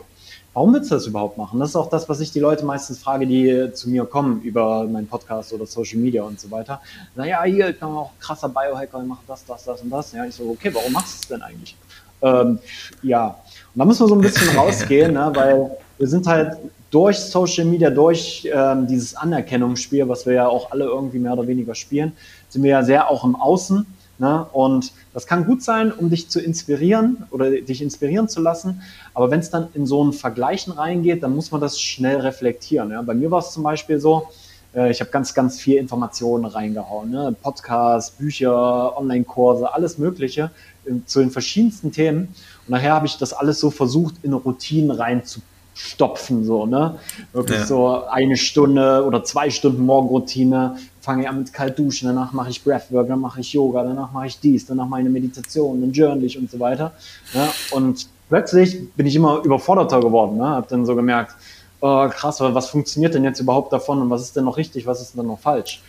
[0.53, 1.59] Warum willst du das überhaupt machen?
[1.59, 4.41] Das ist auch das, was ich die Leute meistens frage, die äh, zu mir kommen
[4.41, 6.81] über meinen Podcast oder Social Media und so weiter.
[7.15, 10.13] Naja, hier, ich bin auch krasser Biohacker, ich mache das, das, das und das.
[10.13, 11.75] Ja, ich so, okay, warum machst du es denn eigentlich?
[12.21, 12.59] Ähm,
[13.03, 16.57] ja, und da müssen wir so ein bisschen rausgehen, ne, weil wir sind halt
[16.91, 21.47] durch Social Media, durch ähm, dieses Anerkennungsspiel, was wir ja auch alle irgendwie mehr oder
[21.47, 22.13] weniger spielen,
[22.49, 23.85] sind wir ja sehr auch im Außen.
[24.19, 24.45] Ne?
[24.51, 28.81] Und das kann gut sein, um dich zu inspirieren oder dich inspirieren zu lassen.
[29.13, 32.91] Aber wenn es dann in so ein Vergleichen reingeht, dann muss man das schnell reflektieren.
[32.91, 33.01] Ja?
[33.01, 34.27] Bei mir war es zum Beispiel so,
[34.73, 37.11] äh, ich habe ganz, ganz viel Informationen reingehauen.
[37.11, 37.35] Ne?
[37.41, 40.51] Podcasts, Bücher, Online-Kurse, alles Mögliche
[40.85, 42.29] äh, zu den verschiedensten Themen.
[42.65, 46.95] Und nachher habe ich das alles so versucht, in Routinen reinzupacken stopfen, so, ne?
[47.33, 47.65] Wirklich ja.
[47.65, 52.49] so eine Stunde oder zwei Stunden Morgenroutine, fange ich an mit kalt duschen, danach mache
[52.49, 56.23] ich Breathwork, dann mache ich Yoga, danach mache ich dies, danach meine Meditation, dann journal
[56.23, 56.93] ich und so weiter.
[57.33, 57.53] Ja?
[57.71, 60.49] Und plötzlich bin ich immer überforderter geworden, ne?
[60.49, 61.35] Hab dann so gemerkt,
[61.79, 64.99] oh, krass, was funktioniert denn jetzt überhaupt davon und was ist denn noch richtig, was
[64.99, 65.83] ist denn noch falsch?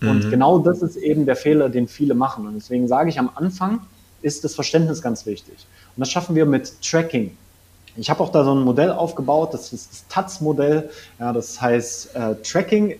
[0.00, 0.30] Und mhm.
[0.30, 2.46] genau das ist eben der Fehler, den viele machen.
[2.46, 3.80] Und deswegen sage ich am Anfang,
[4.22, 5.54] ist das Verständnis ganz wichtig.
[5.96, 7.36] Und das schaffen wir mit Tracking.
[7.96, 10.90] Ich habe auch da so ein Modell aufgebaut, das ist das TATS-Modell.
[11.18, 12.96] Ja, das heißt äh, Tracking.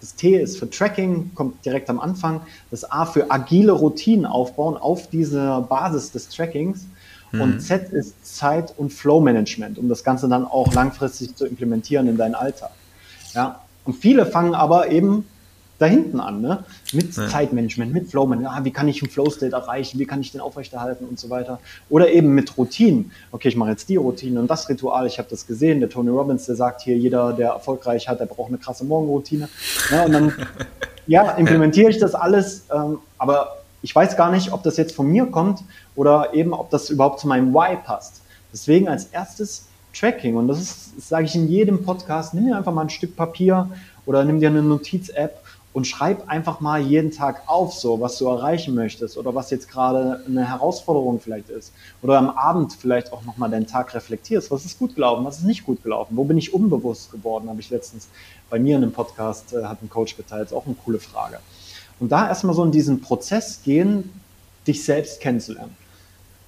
[0.00, 2.40] Das T ist für Tracking, kommt direkt am Anfang.
[2.70, 6.86] Das A für agile Routinen aufbauen auf dieser Basis des Trackings.
[7.32, 7.40] Mhm.
[7.40, 12.16] Und Z ist Zeit- und Flow-Management, um das Ganze dann auch langfristig zu implementieren in
[12.16, 12.70] deinen Alltag.
[13.34, 15.26] Ja, und viele fangen aber eben
[15.78, 16.64] da hinten an, ne?
[16.92, 17.28] Mit ja.
[17.28, 18.60] Zeitmanagement, mit Flowmanagement.
[18.60, 19.98] Ah, wie kann ich einen Flow-State erreichen?
[19.98, 21.60] Wie kann ich den aufrechterhalten und so weiter?
[21.88, 23.12] Oder eben mit Routinen.
[23.30, 25.06] Okay, ich mache jetzt die Routine und das Ritual.
[25.06, 25.80] Ich habe das gesehen.
[25.80, 29.48] Der Tony Robbins, der sagt hier, jeder, der erfolgreich hat, der braucht eine krasse Morgenroutine.
[29.90, 30.32] Ja, und dann,
[31.06, 32.64] ja, implementiere ich das alles.
[32.74, 35.60] Ähm, aber ich weiß gar nicht, ob das jetzt von mir kommt
[35.94, 38.22] oder eben, ob das überhaupt zu meinem Why passt.
[38.52, 40.36] Deswegen als erstes Tracking.
[40.36, 43.14] Und das ist, das sage ich in jedem Podcast, nimm dir einfach mal ein Stück
[43.14, 43.70] Papier
[44.06, 45.40] oder nimm dir eine Notiz-App
[45.78, 49.70] und schreib einfach mal jeden Tag auf, so was du erreichen möchtest oder was jetzt
[49.70, 51.72] gerade eine Herausforderung vielleicht ist.
[52.02, 54.50] Oder am Abend vielleicht auch nochmal deinen Tag reflektierst.
[54.50, 56.16] Was ist gut gelaufen, was ist nicht gut gelaufen?
[56.16, 57.48] Wo bin ich unbewusst geworden?
[57.48, 58.08] Habe ich letztens
[58.50, 60.48] bei mir in einem Podcast, äh, hat ein Coach geteilt.
[60.48, 61.38] Ist auch eine coole Frage.
[62.00, 64.10] Und da erstmal so in diesen Prozess gehen,
[64.66, 65.76] dich selbst kennenzulernen.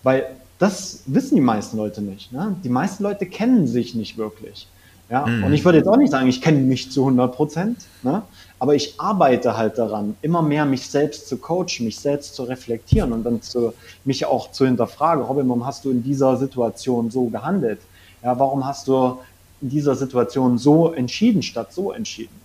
[0.02, 0.26] Weil
[0.58, 2.32] das wissen die meisten Leute nicht.
[2.32, 2.56] Ne?
[2.64, 4.66] Die meisten Leute kennen sich nicht wirklich.
[5.10, 5.26] Ja?
[5.26, 5.44] Mhm.
[5.44, 8.22] Und ich würde jetzt auch nicht sagen, ich kenne mich zu 100 Prozent, ne?
[8.58, 13.12] aber ich arbeite halt daran, immer mehr mich selbst zu coachen, mich selbst zu reflektieren
[13.12, 17.24] und dann zu, mich auch zu hinterfragen, Robin, warum hast du in dieser Situation so
[17.24, 17.80] gehandelt?
[18.22, 19.18] Ja, warum hast du
[19.60, 22.38] in dieser Situation so entschieden statt so entschieden?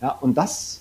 [0.00, 0.80] Ja, und das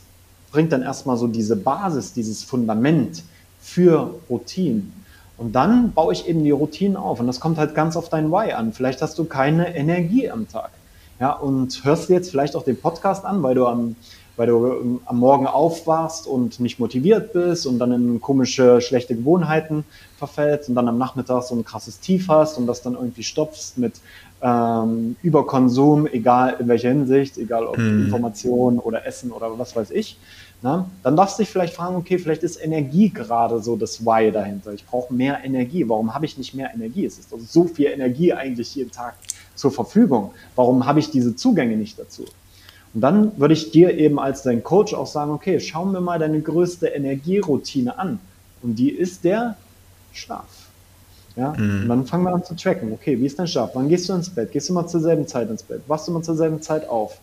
[0.52, 3.24] bringt dann erstmal so diese Basis, dieses Fundament
[3.62, 4.94] für Routinen.
[5.38, 7.20] Und dann baue ich eben die Routinen auf.
[7.20, 8.74] Und das kommt halt ganz auf dein Why an.
[8.74, 10.72] Vielleicht hast du keine Energie am Tag.
[11.20, 13.96] Ja, und hörst dir jetzt vielleicht auch den Podcast an, weil du am,
[14.36, 19.16] weil du ähm, am Morgen aufwachst und nicht motiviert bist und dann in komische, schlechte
[19.16, 19.84] Gewohnheiten
[20.18, 23.78] verfällst und dann am Nachmittag so ein krasses Tief hast und das dann irgendwie stopfst
[23.78, 23.94] mit
[24.42, 28.06] ähm, Überkonsum, egal in welcher Hinsicht, egal ob hm.
[28.06, 30.20] Information oder Essen oder was weiß ich.
[30.62, 34.32] Na, dann darfst du dich vielleicht fragen, okay, vielleicht ist Energie gerade so das Why
[34.32, 34.74] dahinter.
[34.74, 35.88] Ich brauche mehr Energie.
[35.88, 37.06] Warum habe ich nicht mehr Energie?
[37.06, 39.16] Es ist doch so viel Energie eigentlich jeden Tag
[39.58, 40.32] zur Verfügung.
[40.56, 42.24] Warum habe ich diese Zugänge nicht dazu?
[42.94, 46.20] Und dann würde ich dir eben als dein Coach auch sagen, okay, schau mir mal
[46.20, 48.20] deine größte Energieroutine an.
[48.64, 49.58] Und die ist der
[50.14, 50.46] Schlaf.
[51.36, 51.54] Ja?
[51.54, 51.84] Mhm.
[51.84, 52.92] Und dann fangen wir an zu tracken.
[52.94, 53.72] Okay, wie ist dein Schlaf?
[53.74, 54.52] Wann gehst du ins Bett?
[54.52, 55.82] Gehst du immer zur selben Zeit ins Bett?
[55.88, 57.20] Wachst du immer zur selben Zeit auf?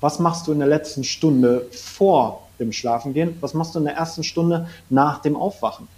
[0.00, 3.36] Was machst du in der letzten Stunde vor dem Schlafengehen?
[3.40, 5.88] Was machst du in der ersten Stunde nach dem Aufwachen?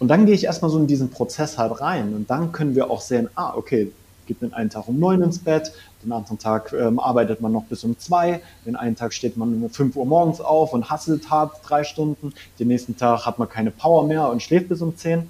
[0.00, 2.90] Und dann gehe ich erstmal so in diesen Prozess halt rein und dann können wir
[2.90, 3.90] auch sehen, ah, okay,
[4.28, 5.72] geht den einen Tag um neun ins Bett,
[6.04, 9.54] den anderen Tag ähm, arbeitet man noch bis um zwei, den einen Tag steht man
[9.54, 13.48] um fünf Uhr morgens auf und hasselt hart drei Stunden, den nächsten Tag hat man
[13.48, 15.28] keine Power mehr und schläft bis um zehn.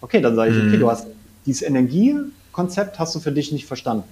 [0.00, 0.80] Okay, dann sage ich, okay, mhm.
[0.80, 1.08] du hast
[1.44, 4.04] dieses Energiekonzept hast du für dich nicht verstanden.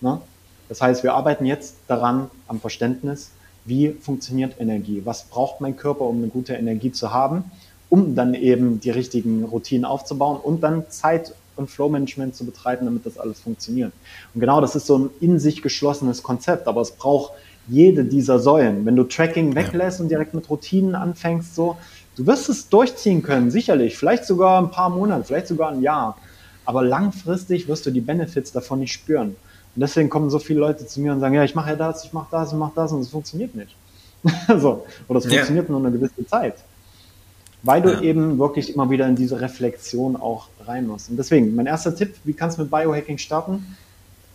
[0.00, 0.20] Ne?
[0.68, 3.30] Das heißt, wir arbeiten jetzt daran am Verständnis,
[3.64, 5.02] wie funktioniert Energie?
[5.04, 7.44] Was braucht mein Körper, um eine gute Energie zu haben,
[7.90, 13.06] um dann eben die richtigen Routinen aufzubauen und dann Zeit und Flow-Management zu betreiben, damit
[13.06, 13.92] das alles funktioniert.
[14.34, 17.32] Und genau das ist so ein in sich geschlossenes Konzept, aber es braucht
[17.68, 18.84] jede dieser Säulen.
[18.84, 20.02] Wenn du Tracking weglässt ja.
[20.02, 21.76] und direkt mit Routinen anfängst, so,
[22.16, 26.16] du wirst es durchziehen können, sicherlich, vielleicht sogar ein paar Monate, vielleicht sogar ein Jahr.
[26.64, 29.36] Aber langfristig wirst du die Benefits davon nicht spüren.
[29.76, 32.04] Und deswegen kommen so viele Leute zu mir und sagen, ja, ich mache ja das,
[32.04, 33.76] ich mache das, ich mache das und es funktioniert nicht.
[34.58, 34.84] so.
[35.08, 35.72] Oder es funktioniert ja.
[35.72, 36.56] nur eine gewisse Zeit.
[37.62, 38.00] Weil du ja.
[38.00, 41.10] eben wirklich immer wieder in diese Reflexion auch rein musst.
[41.10, 43.76] Und deswegen, mein erster Tipp, wie kannst du mit Biohacking starten?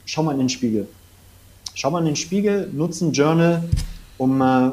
[0.06, 0.88] Schau mal in den Spiegel.
[1.74, 3.64] Schau mal in den Spiegel, nutze ein Journal,
[4.18, 4.72] um äh,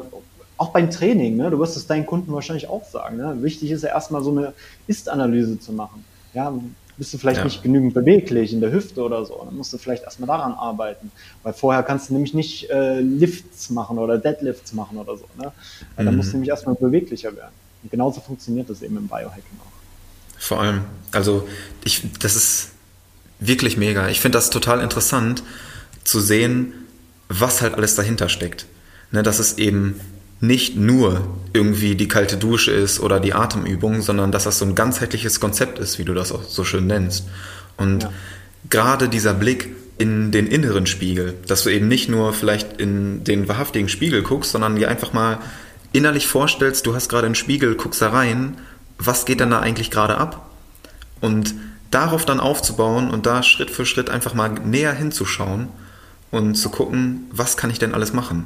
[0.57, 3.17] auch beim Training, ne, du wirst es deinen Kunden wahrscheinlich auch sagen.
[3.17, 3.37] Ne?
[3.41, 4.53] Wichtig ist ja erstmal so eine
[4.87, 6.05] Ist-Analyse zu machen.
[6.33, 6.53] Ja,
[6.97, 7.43] bist du vielleicht ja.
[7.45, 9.41] nicht genügend beweglich in der Hüfte oder so.
[9.43, 11.11] Dann musst du vielleicht erstmal daran arbeiten.
[11.41, 15.25] Weil vorher kannst du nämlich nicht äh, Lifts machen oder Deadlifts machen oder so.
[15.37, 15.51] Ne?
[15.95, 16.07] Weil mhm.
[16.07, 17.53] dann musst du nämlich erstmal beweglicher werden.
[17.83, 20.39] Und genauso funktioniert das eben im Biohacking auch.
[20.39, 21.47] Vor allem, also
[21.83, 22.69] ich, das ist
[23.39, 24.09] wirklich mega.
[24.09, 25.43] Ich finde das total interessant
[26.03, 26.73] zu sehen,
[27.29, 28.65] was halt alles dahinter steckt.
[29.11, 29.99] Ne, dass es eben
[30.39, 34.75] nicht nur irgendwie die kalte Dusche ist oder die Atemübung, sondern dass das so ein
[34.75, 37.25] ganzheitliches Konzept ist, wie du das auch so schön nennst.
[37.77, 38.13] Und ja.
[38.69, 43.47] gerade dieser Blick in den inneren Spiegel, dass du eben nicht nur vielleicht in den
[43.47, 45.39] wahrhaftigen Spiegel guckst, sondern dir einfach mal
[45.93, 48.57] innerlich vorstellst, du hast gerade einen Spiegel, guckst da rein,
[48.97, 50.49] was geht denn da eigentlich gerade ab?
[51.21, 51.55] Und
[51.91, 55.69] darauf dann aufzubauen und da Schritt für Schritt einfach mal näher hinzuschauen
[56.31, 58.45] und zu gucken, was kann ich denn alles machen?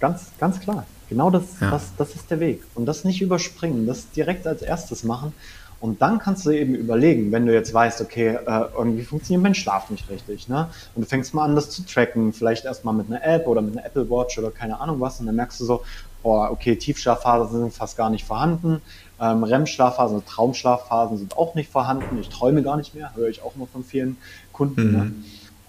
[0.00, 0.86] Ganz, ganz klar.
[1.08, 1.70] Genau das, ja.
[1.70, 2.62] das, das ist der Weg.
[2.74, 5.32] Und das nicht überspringen, das direkt als erstes machen
[5.78, 9.54] Und dann kannst du eben überlegen, wenn du jetzt weißt, okay, äh, irgendwie funktioniert mein
[9.54, 10.68] Schlaf nicht richtig, ne?
[10.94, 13.76] Und du fängst mal an, das zu tracken, vielleicht erstmal mit einer App oder mit
[13.76, 15.82] einer Apple Watch oder keine Ahnung was, und dann merkst du so,
[16.22, 18.80] oh, okay, Tiefschlafphasen sind fast gar nicht vorhanden,
[19.20, 23.42] ähm, REM-Schlafphasen, also Traumschlafphasen sind auch nicht vorhanden, ich träume gar nicht mehr, höre ich
[23.42, 24.16] auch immer von vielen
[24.52, 24.92] Kunden.
[24.92, 24.98] Ne?
[24.98, 25.04] Mhm.
[25.04, 25.12] Ne?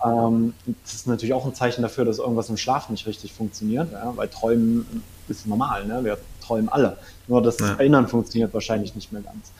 [0.05, 3.91] Ähm, das ist natürlich auch ein Zeichen dafür, dass irgendwas im Schlaf nicht richtig funktioniert,
[3.91, 4.13] ja?
[4.15, 6.03] weil Träumen ist normal, ne?
[6.03, 6.97] wir träumen alle.
[7.27, 7.73] Nur das ja.
[7.73, 9.51] Erinnern funktioniert wahrscheinlich nicht mehr ganz.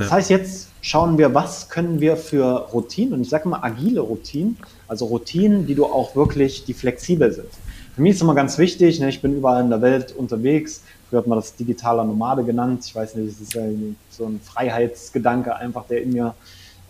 [0.00, 4.00] Das heißt, jetzt schauen wir, was können wir für Routinen, und ich sage mal agile
[4.00, 4.56] Routinen,
[4.88, 7.48] also Routinen, die du auch wirklich, die flexibel sind.
[7.94, 11.18] Für mich ist immer ganz wichtig, ne, ich bin überall in der Welt unterwegs, früher
[11.20, 13.62] hat man das digitaler Nomade genannt, ich weiß nicht, es ist ja
[14.10, 16.34] so ein Freiheitsgedanke einfach, der in mir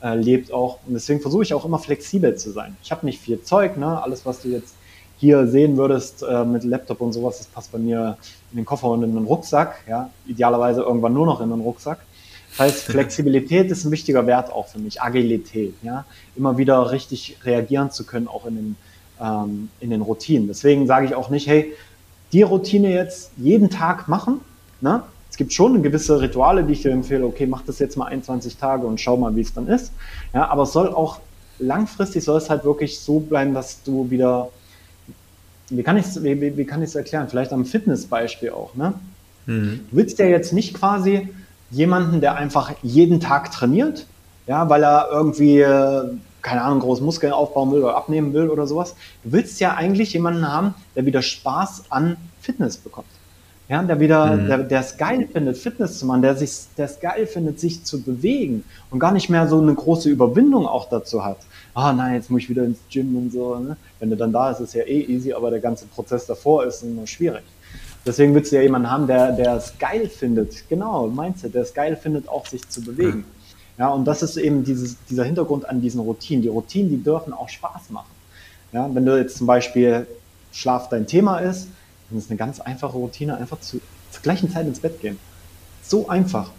[0.02, 0.78] äh, lebt auch.
[0.86, 2.76] Und deswegen versuche ich auch immer flexibel zu sein.
[2.82, 4.02] Ich habe nicht viel Zeug, ne?
[4.02, 4.74] alles, was du jetzt
[5.18, 8.16] hier sehen würdest äh, mit Laptop und sowas, das passt bei mir
[8.52, 11.98] in den Koffer und in den Rucksack, ja, idealerweise irgendwann nur noch in den Rucksack.
[12.50, 16.04] Das heißt, Flexibilität ist ein wichtiger Wert auch für mich, Agilität, ja,
[16.36, 18.76] immer wieder richtig reagieren zu können, auch in den,
[19.20, 20.48] ähm, in den Routinen.
[20.48, 21.72] Deswegen sage ich auch nicht, hey,
[22.32, 24.40] die Routine jetzt jeden Tag machen,
[24.80, 25.02] ne?
[25.30, 28.56] Es gibt schon gewisse Rituale, die ich dir empfehle, okay, mach das jetzt mal 21
[28.56, 29.92] Tage und schau mal, wie es dann ist.
[30.34, 31.20] Ja, aber es soll auch
[31.60, 34.50] langfristig soll es halt wirklich so bleiben, dass du wieder,
[35.68, 37.28] wie kann ich es wie, wie kann erklären?
[37.28, 38.94] Vielleicht am Fitnessbeispiel auch, ne?
[39.46, 39.80] Mhm.
[39.90, 41.28] Du willst ja jetzt nicht quasi
[41.70, 44.06] jemanden, der einfach jeden Tag trainiert,
[44.46, 45.64] ja, weil er irgendwie,
[46.42, 48.94] keine Ahnung, große Muskeln aufbauen will oder abnehmen will oder sowas.
[49.22, 53.06] Du willst ja eigentlich jemanden haben, der wieder Spaß an Fitness bekommt.
[53.68, 54.46] Ja, der wieder, mhm.
[54.48, 57.84] der, der es geil findet, Fitness zu machen, der sich, der es geil findet, sich
[57.84, 61.38] zu bewegen und gar nicht mehr so eine große Überwindung auch dazu hat.
[61.72, 63.56] Ah, nein, jetzt muss ich wieder ins Gym und so.
[63.60, 63.76] Ne?
[64.00, 66.64] Wenn du dann da ist, ist es ja eh easy, aber der ganze Prozess davor
[66.64, 67.44] ist immer schwierig.
[68.06, 70.68] Deswegen willst du ja jemanden haben, der, der es geil findet.
[70.68, 73.24] Genau, Mindset, der es geil findet, auch sich zu bewegen.
[73.78, 76.42] Ja, und das ist eben dieses, dieser Hintergrund an diesen Routinen.
[76.42, 78.10] Die Routinen, die dürfen auch Spaß machen.
[78.72, 80.06] Ja, wenn du jetzt zum Beispiel
[80.52, 81.68] Schlaf dein Thema ist,
[82.08, 85.18] dann ist eine ganz einfache Routine, einfach zu, zur gleichen Zeit ins Bett gehen.
[85.82, 86.50] So einfach.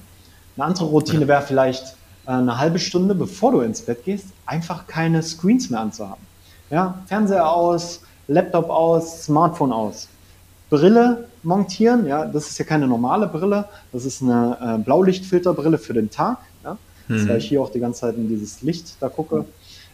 [0.56, 4.88] Eine andere Routine wäre vielleicht äh, eine halbe Stunde, bevor du ins Bett gehst, einfach
[4.88, 6.26] keine Screens mehr anzuhaben.
[6.70, 10.08] Ja, Fernseher aus, Laptop aus, Smartphone aus.
[10.72, 15.94] Brille montieren, ja, das ist ja keine normale Brille, das ist eine äh, Blaulichtfilterbrille für
[15.94, 16.78] den Tag, ja,
[17.10, 17.28] mhm.
[17.28, 19.46] weil ich hier auch die ganze Zeit in dieses Licht da gucke.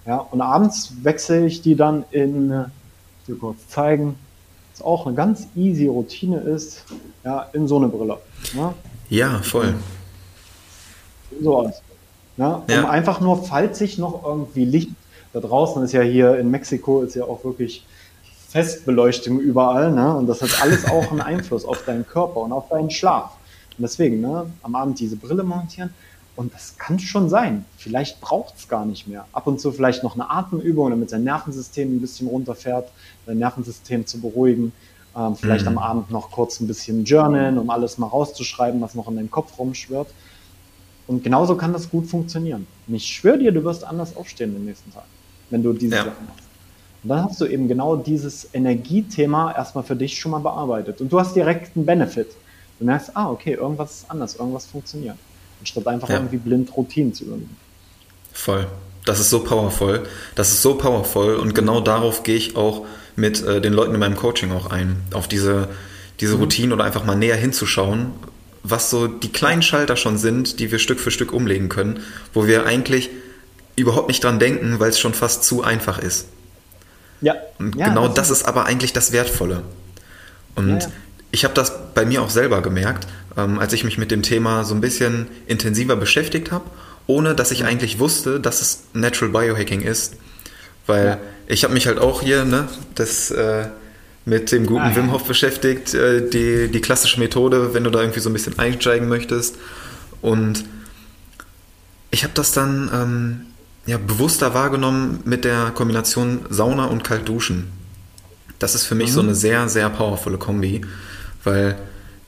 [0.05, 4.15] Ja, und abends wechsle ich die dann in, ich dir kurz zeigen,
[4.71, 6.85] was auch eine ganz easy Routine ist,
[7.25, 8.19] ja, in so eine Brille.
[8.53, 8.73] Ja,
[9.09, 9.73] ja voll.
[11.41, 11.81] So aus.
[12.37, 12.87] Ja, um ja.
[12.87, 14.91] einfach nur, falls sich noch irgendwie Licht
[15.33, 17.85] da draußen ist ja hier in Mexiko, ist ja auch wirklich
[18.47, 20.15] Festbeleuchtung überall, ne?
[20.15, 23.31] Und das hat alles auch einen Einfluss auf deinen Körper und auf deinen Schlaf.
[23.77, 25.93] Und deswegen, ne, am Abend diese Brille montieren.
[26.35, 27.65] Und das kann schon sein.
[27.77, 29.25] Vielleicht braucht es gar nicht mehr.
[29.33, 32.89] Ab und zu vielleicht noch eine Atemübung, damit sein Nervensystem ein bisschen runterfährt,
[33.25, 34.71] sein Nervensystem zu beruhigen.
[35.15, 35.77] Ähm, vielleicht mhm.
[35.77, 39.31] am Abend noch kurz ein bisschen journalen, um alles mal rauszuschreiben, was noch in deinem
[39.31, 40.09] Kopf rumschwirrt.
[41.07, 42.67] Und genauso kann das gut funktionieren.
[42.87, 45.05] Und ich schwöre dir, du wirst anders aufstehen den nächsten Tag,
[45.49, 46.03] wenn du diese ja.
[46.03, 46.46] Sachen machst.
[47.07, 50.99] Und dann hast du eben genau dieses Energiethema erstmal für dich schon mal bearbeitet.
[50.99, 52.27] Und du hast direkt einen Benefit.
[52.79, 55.15] Du merkst, ah, okay, irgendwas ist anders, irgendwas funktioniert.
[55.61, 56.17] Anstatt einfach ja.
[56.17, 57.55] irgendwie blind Routinen zu übernehmen.
[58.33, 58.67] Voll.
[59.05, 60.03] Das ist so powerful.
[60.35, 61.35] Das ist so powerful.
[61.35, 64.97] Und genau darauf gehe ich auch mit äh, den Leuten in meinem Coaching auch ein.
[65.13, 65.69] Auf diese,
[66.19, 66.41] diese mhm.
[66.41, 68.11] Routinen oder einfach mal näher hinzuschauen,
[68.63, 72.01] was so die kleinen Schalter schon sind, die wir Stück für Stück umlegen können,
[72.33, 73.09] wo wir eigentlich
[73.77, 76.27] überhaupt nicht dran denken, weil es schon fast zu einfach ist.
[77.21, 77.35] Ja.
[77.59, 79.63] Und ja, genau das, ist aber eigentlich das Wertvolle.
[80.55, 80.87] Und ja, ja.
[81.31, 84.63] ich habe das bei mir auch selber gemerkt, ähm, als ich mich mit dem Thema
[84.63, 86.65] so ein bisschen intensiver beschäftigt habe,
[87.07, 90.15] ohne dass ich eigentlich wusste, dass es Natural Biohacking ist.
[90.85, 93.67] Weil ich habe mich halt auch hier, ne, das äh,
[94.25, 98.01] mit dem guten ah, Wim Hof beschäftigt, äh, die, die klassische Methode, wenn du da
[98.01, 99.55] irgendwie so ein bisschen einsteigen möchtest.
[100.21, 100.65] Und
[102.11, 103.45] ich habe das dann ähm,
[103.87, 107.71] ja, bewusster wahrgenommen mit der Kombination Sauna und Kaltduschen.
[108.59, 109.13] Das ist für mich mhm.
[109.13, 110.81] so eine sehr, sehr powervolle Kombi,
[111.43, 111.77] weil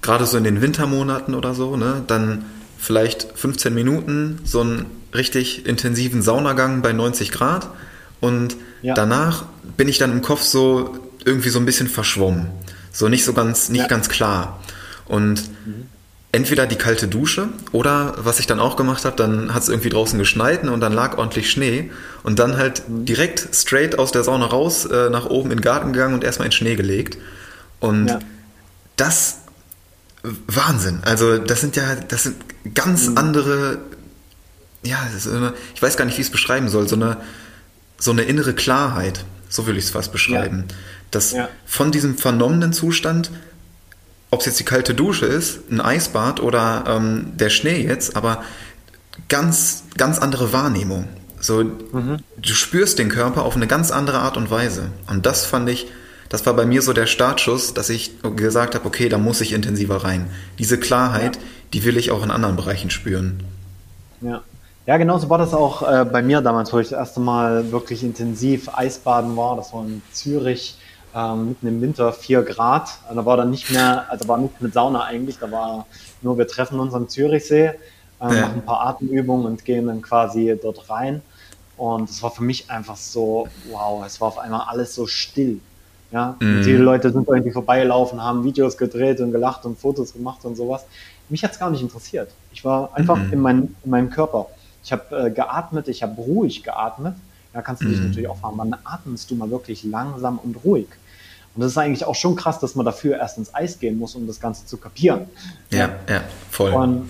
[0.02, 2.46] gerade so in den Wintermonaten oder so, ne, dann
[2.78, 7.70] vielleicht 15 Minuten so einen richtig intensiven Saunagang bei 90 Grad
[8.22, 8.94] und ja.
[8.94, 12.48] danach bin ich dann im Kopf so irgendwie so ein bisschen verschwommen,
[12.94, 13.88] so nicht so ganz, nicht ja.
[13.88, 14.62] ganz klar.
[15.06, 15.88] Und mhm
[16.32, 19.90] entweder die kalte Dusche oder was ich dann auch gemacht habe, dann hat es irgendwie
[19.90, 21.92] draußen geschneit und dann lag ordentlich Schnee
[22.24, 25.94] und dann halt direkt straight aus der Sauna raus, äh, nach oben in den Garten
[25.94, 27.18] gegangen und erstmal in Schnee gelegt.
[27.80, 28.20] Und ja.
[28.96, 29.40] das
[30.48, 31.00] Wahnsinn.
[31.04, 32.36] Also das sind ja, das sind
[32.76, 33.18] ganz mhm.
[33.18, 33.80] andere
[34.84, 37.18] ja, eine, ich weiß gar nicht, wie ich es beschreiben soll, so eine,
[37.98, 40.66] so eine innere Klarheit, so will ich es fast beschreiben.
[40.68, 40.76] Ja.
[41.12, 41.50] Dass ja.
[41.66, 43.32] von diesem vernommenen Zustand,
[44.32, 48.44] ob es jetzt die kalte Dusche ist, ein Eisbad oder ähm, der Schnee jetzt, aber
[49.28, 51.08] ganz, ganz andere Wahrnehmung.
[51.40, 52.18] So, mhm.
[52.38, 54.92] du spürst den Körper auf eine ganz andere Art und Weise.
[55.10, 55.88] Und das fand ich,
[56.28, 59.54] das war bei mir so der Startschuss, dass ich gesagt habe, okay, da muss ich
[59.54, 60.30] intensiver rein.
[60.60, 61.42] Diese Klarheit, ja.
[61.74, 63.44] die will ich auch in anderen Bereichen spüren.
[64.22, 64.42] Ja.
[64.86, 68.04] Ja, genauso war das auch äh, bei mir damals, wo ich das erste Mal wirklich
[68.04, 69.56] intensiv Eisbaden war.
[69.56, 70.79] Das war in Zürich
[71.16, 73.00] ähm, mitten im Winter, 4 Grad.
[73.04, 75.86] Also da war dann nicht mehr, also war nicht mit Sauna eigentlich, da war
[76.22, 77.74] nur, wir treffen uns am Zürichsee, äh,
[78.22, 78.28] ja.
[78.28, 81.22] machen ein paar Atemübungen und gehen dann quasi dort rein.
[81.78, 85.62] Und es war für mich einfach so, wow, es war auf einmal alles so still.
[86.12, 86.64] Ja, mhm.
[86.64, 90.86] die Leute sind irgendwie vorbeigelaufen, haben Videos gedreht und gelacht und Fotos gemacht und sowas.
[91.30, 92.32] Mich hat es gar nicht interessiert.
[92.52, 93.34] Ich war einfach mhm.
[93.34, 94.48] in, mein, in meinem Körper.
[94.84, 97.14] Ich habe äh, geatmet, ich habe ruhig geatmet.
[97.54, 98.08] Da kannst du dich mhm.
[98.08, 100.88] natürlich auch fragen, wann atmest du mal wirklich langsam und ruhig?
[101.56, 104.16] Und das ist eigentlich auch schon krass, dass man dafür erst ins Eis gehen muss,
[104.16, 105.22] um das Ganze zu kapieren.
[105.72, 106.72] Ja, ja, voll.
[106.72, 107.10] Und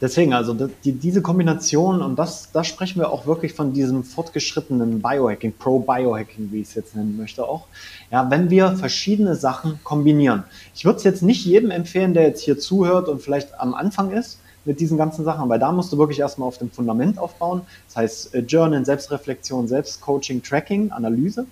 [0.00, 0.54] deswegen, also
[0.84, 6.52] die, diese Kombination, und das, da sprechen wir auch wirklich von diesem fortgeschrittenen Biohacking, Pro-Biohacking,
[6.52, 7.66] wie ich es jetzt nennen möchte auch.
[8.10, 10.44] Ja, wenn wir verschiedene Sachen kombinieren.
[10.74, 14.10] Ich würde es jetzt nicht jedem empfehlen, der jetzt hier zuhört und vielleicht am Anfang
[14.10, 17.62] ist mit diesen ganzen Sachen, weil da musst du wirklich erstmal auf dem Fundament aufbauen.
[17.88, 21.46] Das heißt, äh, Journal, Selbstreflexion, Selbstcoaching, Tracking, Analyse.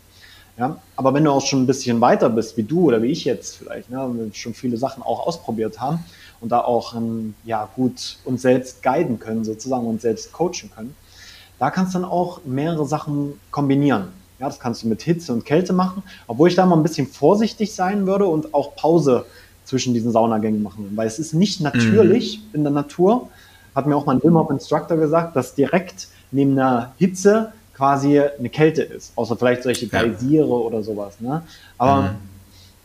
[0.58, 3.24] Ja, aber wenn du auch schon ein bisschen weiter bist, wie du oder wie ich
[3.24, 6.04] jetzt vielleicht, ne, schon viele Sachen auch ausprobiert haben
[6.42, 10.94] und da auch ähm, ja, gut uns selbst guiden können, sozusagen, und selbst coachen können,
[11.58, 14.08] da kannst du dann auch mehrere Sachen kombinieren.
[14.40, 17.06] Ja, das kannst du mit Hitze und Kälte machen, obwohl ich da mal ein bisschen
[17.06, 19.24] vorsichtig sein würde und auch Pause
[19.64, 22.54] zwischen diesen Saunagängen machen, weil es ist nicht natürlich mhm.
[22.54, 23.28] in der Natur,
[23.74, 28.48] hat mir auch mein Wim Hof Instructor gesagt, dass direkt neben einer Hitze quasi eine
[28.48, 30.52] Kälte ist, außer vielleicht solche Geysire ja.
[30.52, 31.20] oder sowas.
[31.20, 31.42] Ne?
[31.78, 32.08] Aber mhm.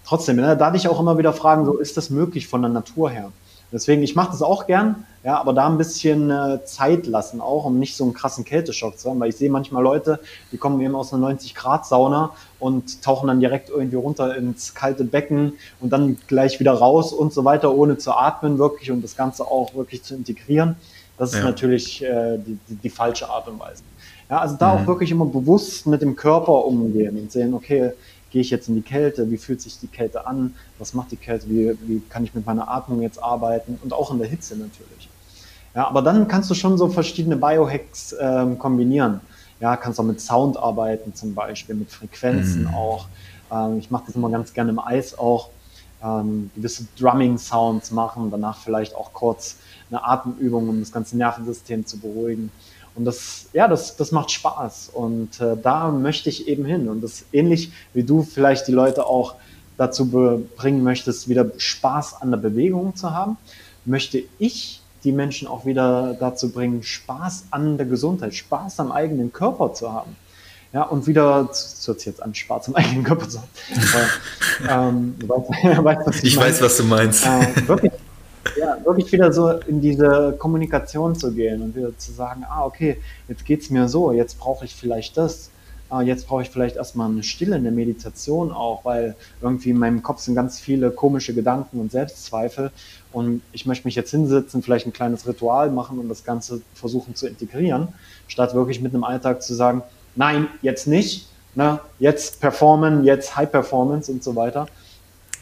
[0.05, 2.71] trotzdem, ne, da hatte ich auch immer wieder fragen, so ist das möglich von der
[2.71, 3.31] Natur her?
[3.71, 7.65] Deswegen, ich mache das auch gern, ja, aber da ein bisschen äh, Zeit lassen auch,
[7.65, 10.21] um nicht so einen krassen Kälteschock zu haben, weil ich sehe manchmal Leute,
[10.53, 15.55] die kommen eben aus einer 90-Grad-Sauna und tauchen dann direkt irgendwie runter ins kalte Becken
[15.81, 19.43] und dann gleich wieder raus und so weiter, ohne zu atmen wirklich und das Ganze
[19.43, 20.77] auch wirklich zu integrieren.
[21.17, 21.43] Das ist ja.
[21.43, 23.83] natürlich äh, die, die, die, falsche Art und Weise.
[24.29, 24.81] Ja, also da mhm.
[24.81, 27.91] auch wirklich immer bewusst mit dem Körper umgehen und sehen, okay,
[28.29, 31.17] gehe ich jetzt in die Kälte, wie fühlt sich die Kälte an, was macht die
[31.17, 34.55] Kälte, wie, wie kann ich mit meiner Atmung jetzt arbeiten und auch in der Hitze
[34.55, 34.96] natürlich.
[35.77, 39.21] Ja, aber dann kannst du schon so verschiedene Biohacks ähm, kombinieren.
[39.59, 42.73] Ja, kannst auch mit Sound arbeiten zum Beispiel, mit Frequenzen mhm.
[42.73, 43.05] auch.
[43.51, 45.51] Ähm, ich mache das immer ganz gerne im Eis auch.
[46.03, 49.57] Ähm, gewisse Drumming-Sounds machen, danach vielleicht auch kurz
[49.91, 52.51] eine Atemübung, um das ganze Nervensystem zu beruhigen.
[52.95, 54.89] Und das, ja, das, das macht Spaß.
[54.95, 56.89] Und äh, da möchte ich eben hin.
[56.89, 59.35] Und das ähnlich wie du vielleicht die Leute auch
[59.77, 63.37] dazu bringen möchtest, wieder Spaß an der Bewegung zu haben,
[63.85, 69.31] möchte ich die Menschen auch wieder dazu bringen, Spaß an der Gesundheit, Spaß am eigenen
[69.31, 70.17] Körper zu haben.
[70.73, 73.39] Ja, und wieder, das hört sich jetzt an, Spaß am eigenen Körper zu
[74.67, 75.15] haben.
[75.21, 77.25] ähm, weißt, weißt, ich, ich weiß, was du meinst.
[77.25, 77.93] Äh, wirklich
[78.57, 82.97] ja, wirklich wieder so in diese Kommunikation zu gehen und wieder zu sagen, ah, okay,
[83.29, 85.51] jetzt geht es mir so, jetzt brauche ich vielleicht das,
[85.89, 90.03] ah, jetzt brauche ich vielleicht erstmal eine Stille, eine Meditation auch, weil irgendwie in meinem
[90.03, 92.71] Kopf sind ganz viele komische Gedanken und Selbstzweifel
[93.11, 97.15] und ich möchte mich jetzt hinsetzen, vielleicht ein kleines Ritual machen und das Ganze versuchen
[97.15, 97.89] zu integrieren,
[98.27, 99.81] statt wirklich mit einem Alltag zu sagen,
[100.15, 104.67] nein, jetzt nicht, ne, jetzt performen, jetzt High Performance und so weiter.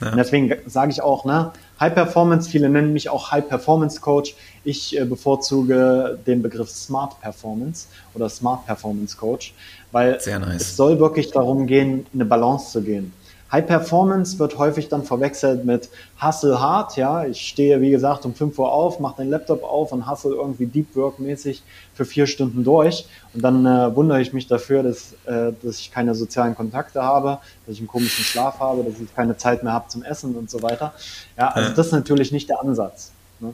[0.01, 0.11] Ja.
[0.11, 4.35] Und deswegen sage ich auch, ne, High Performance, viele nennen mich auch High Performance Coach.
[4.63, 9.53] Ich äh, bevorzuge den Begriff Smart Performance oder Smart Performance Coach,
[9.91, 10.61] weil nice.
[10.61, 13.13] es soll wirklich darum gehen, eine Balance zu gehen.
[13.55, 15.87] High Performance wird häufig dann verwechselt mit
[16.21, 16.97] Hustle Hard.
[16.97, 20.35] Ja, ich stehe, wie gesagt, um 5 Uhr auf, mache den Laptop auf und hustle
[20.35, 23.07] irgendwie Deep Work mäßig für vier Stunden durch.
[23.33, 27.39] Und dann äh, wundere ich mich dafür, dass, äh, dass ich keine sozialen Kontakte habe,
[27.65, 30.49] dass ich einen komischen Schlaf habe, dass ich keine Zeit mehr habe zum Essen und
[30.49, 30.93] so weiter.
[31.37, 33.13] Ja, also das ist natürlich nicht der Ansatz.
[33.39, 33.53] Ne?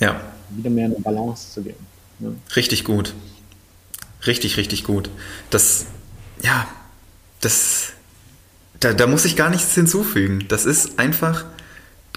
[0.00, 0.16] Ja.
[0.50, 1.86] Wieder mehr in eine Balance zu gehen.
[2.18, 2.34] Ne?
[2.56, 3.14] Richtig gut.
[4.26, 5.08] Richtig, richtig gut.
[5.50, 5.86] Das,
[6.42, 6.66] ja,
[7.40, 7.92] das
[8.82, 10.44] da, da muss ich gar nichts hinzufügen.
[10.48, 11.44] Das ist einfach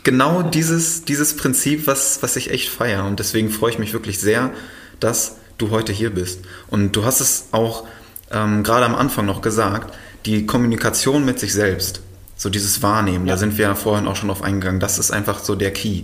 [0.03, 3.05] genau dieses, dieses Prinzip, was, was ich echt feiere.
[3.05, 4.51] Und deswegen freue ich mich wirklich sehr,
[4.99, 6.39] dass du heute hier bist.
[6.68, 7.86] Und du hast es auch
[8.32, 9.95] ähm, gerade am Anfang noch gesagt,
[10.26, 12.01] die Kommunikation mit sich selbst.
[12.36, 13.36] So dieses Wahrnehmen, ja.
[13.36, 14.80] da sind wir ja vorhin auch schon auf eingegangen.
[14.80, 16.03] Das ist einfach so der Key.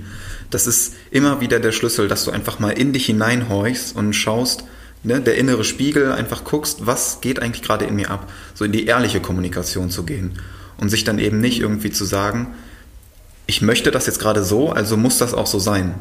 [0.50, 4.64] Das ist immer wieder der Schlüssel, dass du einfach mal in dich hineinhorchst und schaust,
[5.04, 8.32] ne, der innere Spiegel, einfach guckst, was geht eigentlich gerade in mir ab.
[8.54, 10.40] So in die ehrliche Kommunikation zu gehen.
[10.78, 12.56] Und sich dann eben nicht irgendwie zu sagen,
[13.46, 15.96] ich möchte das jetzt gerade so, also muss das auch so sein.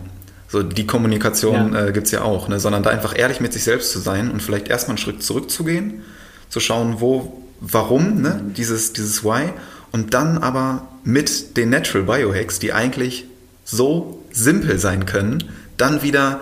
[0.48, 1.86] So die Kommunikation ja.
[1.86, 2.59] äh, gibt es ja auch, ne?
[2.59, 6.03] sondern da einfach ehrlich mit sich selbst zu sein und vielleicht erstmal einen Schritt zurückzugehen,
[6.48, 8.42] zu schauen, wo, warum, ne?
[8.57, 9.51] dieses, dieses Why
[9.92, 13.26] und dann aber mit den Natural Biohacks, die eigentlich
[13.64, 15.44] so simpel sein können,
[15.76, 16.40] dann wieder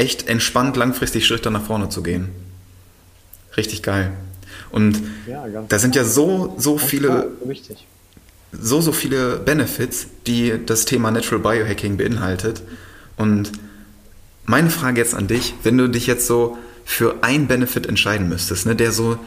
[0.00, 2.30] echt entspannt langfristig Schritte nach vorne zu gehen.
[3.56, 4.12] Richtig geil.
[4.70, 7.28] Und ja, da sind ja so, so viele,
[8.50, 12.62] so, so viele Benefits, die das Thema Natural Biohacking beinhaltet.
[13.16, 13.52] Und
[14.46, 18.66] meine Frage jetzt an dich, wenn du dich jetzt so für ein Benefit entscheiden müsstest,
[18.66, 19.18] ne, der so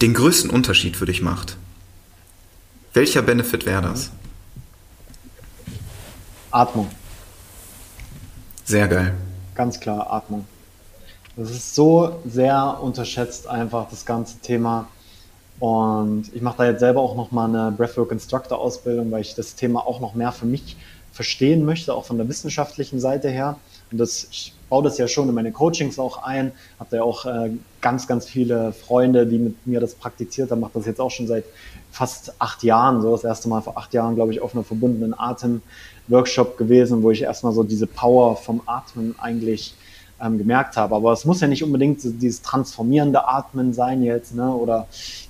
[0.00, 1.58] den größten Unterschied für dich macht,
[2.94, 4.10] welcher Benefit wäre das?
[6.50, 6.90] Atmung.
[8.64, 9.14] Sehr geil.
[9.56, 10.44] Ganz klar, Atmung.
[11.34, 14.88] Das ist so sehr unterschätzt einfach das ganze Thema.
[15.58, 19.34] Und ich mache da jetzt selber auch noch mal eine Breathwork Instructor Ausbildung, weil ich
[19.34, 20.76] das Thema auch noch mehr für mich
[21.12, 23.58] verstehen möchte, auch von der wissenschaftlichen Seite her.
[23.90, 26.52] Und das, ich baue das ja schon in meine Coachings auch ein.
[26.78, 27.50] Habe da ja auch äh,
[27.80, 30.60] ganz, ganz viele Freunde, die mit mir das praktiziert haben.
[30.60, 31.44] Mache das jetzt auch schon seit
[31.90, 33.00] fast acht Jahren.
[33.00, 35.14] So das erste Mal vor acht Jahren, glaube ich, auf einer verbundenen
[36.06, 39.74] Atem-Workshop gewesen, wo ich erstmal so diese Power vom Atmen eigentlich
[40.22, 40.94] ähm, gemerkt habe.
[40.94, 44.50] Aber es muss ja nicht unbedingt dieses transformierende Atmen sein jetzt, ne?
[44.50, 44.86] Oder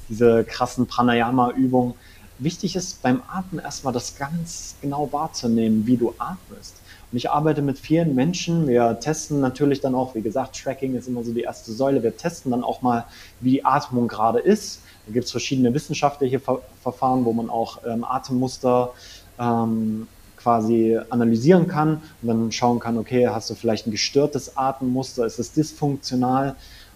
[0.08, 1.94] diese krassen Pranayama-Übungen.
[2.38, 6.76] Wichtig ist beim Atmen erstmal das ganz genau wahrzunehmen, wie du atmest.
[7.10, 8.68] Und ich arbeite mit vielen Menschen.
[8.68, 12.02] Wir testen natürlich dann auch, wie gesagt, Tracking ist immer so die erste Säule.
[12.02, 13.06] Wir testen dann auch mal,
[13.40, 14.82] wie die Atmung gerade ist.
[15.06, 18.92] Da gibt es verschiedene wissenschaftliche Ver Verfahren, wo man auch ähm, Atemmuster
[19.38, 20.06] ähm,
[20.46, 25.40] quasi analysieren kann und dann schauen kann, okay, hast du vielleicht ein gestörtes Atemmuster, ist
[25.40, 26.54] es dysfunktional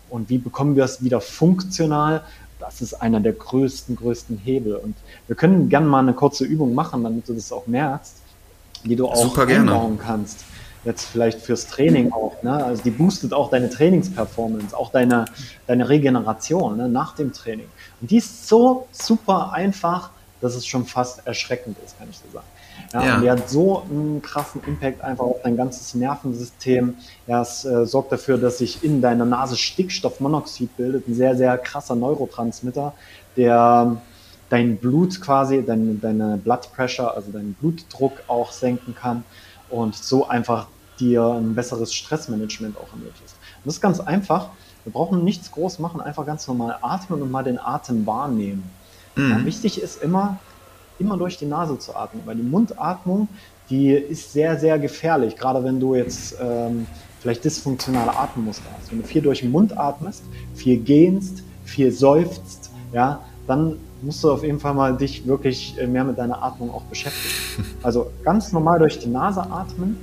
[0.09, 2.23] und wie bekommen wir es wieder funktional?
[2.61, 4.77] Das ist einer der größten, größten Hebel.
[4.77, 4.95] Und
[5.27, 8.21] wir können gerne mal eine kurze Übung machen, damit du das auch merkst
[8.85, 10.45] die du auch Super einbauen kannst.
[10.85, 12.43] Jetzt vielleicht fürs Training auch.
[12.43, 12.65] Ne?
[12.65, 15.27] Also die boostet auch deine Trainingsperformance, auch deine,
[15.67, 16.89] deine Regeneration ne?
[16.89, 17.67] nach dem Training.
[18.01, 22.31] Und die ist so super einfach, dass es schon fast erschreckend ist, kann ich dir
[22.33, 22.47] sagen.
[22.93, 23.15] Ja, ja.
[23.15, 26.97] Und die hat so einen krassen Impact einfach auf dein ganzes Nervensystem.
[27.27, 31.95] Es äh, sorgt dafür, dass sich in deiner Nase Stickstoffmonoxid bildet, ein sehr, sehr krasser
[31.95, 32.93] Neurotransmitter,
[33.37, 33.97] der
[34.49, 39.23] dein Blut quasi, dein, deine Blood Pressure, also deinen Blutdruck auch senken kann
[39.69, 40.67] und so einfach
[40.99, 43.21] dir ein besseres Stressmanagement auch ermöglicht.
[43.23, 44.49] Und das ist ganz einfach.
[44.85, 48.69] Wir brauchen nichts groß machen, einfach ganz normal atmen und mal den Atem wahrnehmen.
[49.15, 49.31] Mhm.
[49.31, 50.39] Ja, wichtig ist immer,
[51.01, 53.29] immer durch die Nase zu atmen, weil die Mundatmung,
[53.69, 56.87] die ist sehr, sehr gefährlich, gerade wenn du jetzt ähm,
[57.21, 58.91] vielleicht dysfunktionale Atemmuster hast.
[58.91, 60.23] Wenn du viel durch den Mund atmest,
[60.55, 65.87] viel gähnst, viel seufzt, ja, dann musst du auf jeden Fall mal dich wirklich äh,
[65.87, 67.35] mehr mit deiner Atmung auch beschäftigen.
[67.83, 69.97] Also ganz normal durch die Nase atmen.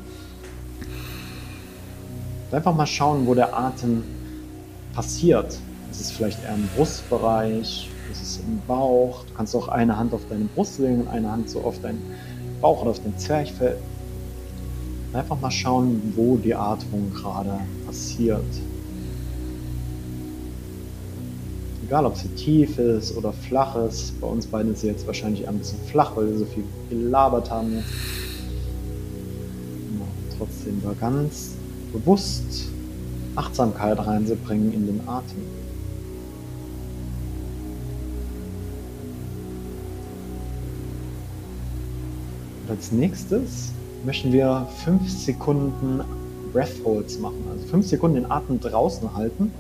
[2.52, 4.04] Einfach mal schauen, wo der Atem
[4.94, 5.58] passiert.
[5.92, 7.90] Ist es vielleicht eher im Brustbereich?
[8.22, 9.24] Ist es im Bauch?
[9.26, 12.02] Du kannst auch eine Hand auf deine Brust legen und eine Hand so auf deinen
[12.62, 13.78] Bauch oder auf den Zwerchfell.
[15.14, 18.44] Einfach mal schauen, wo die Atmung gerade passiert.
[21.86, 24.20] Egal, ob sie tief ist oder flach ist.
[24.20, 27.50] Bei uns beiden ist sie jetzt wahrscheinlich ein bisschen flach, weil wir so viel gelabert
[27.50, 27.76] haben.
[27.76, 27.84] Ja,
[30.38, 31.56] trotzdem da ganz
[31.94, 32.68] bewusst
[33.36, 35.57] Achtsamkeit reinzubringen in den Atem.
[42.68, 43.72] Und als nächstes
[44.06, 46.02] möchten wir fünf Sekunden
[46.52, 47.44] Breathholds machen.
[47.52, 49.52] Also fünf Sekunden den Atem draußen halten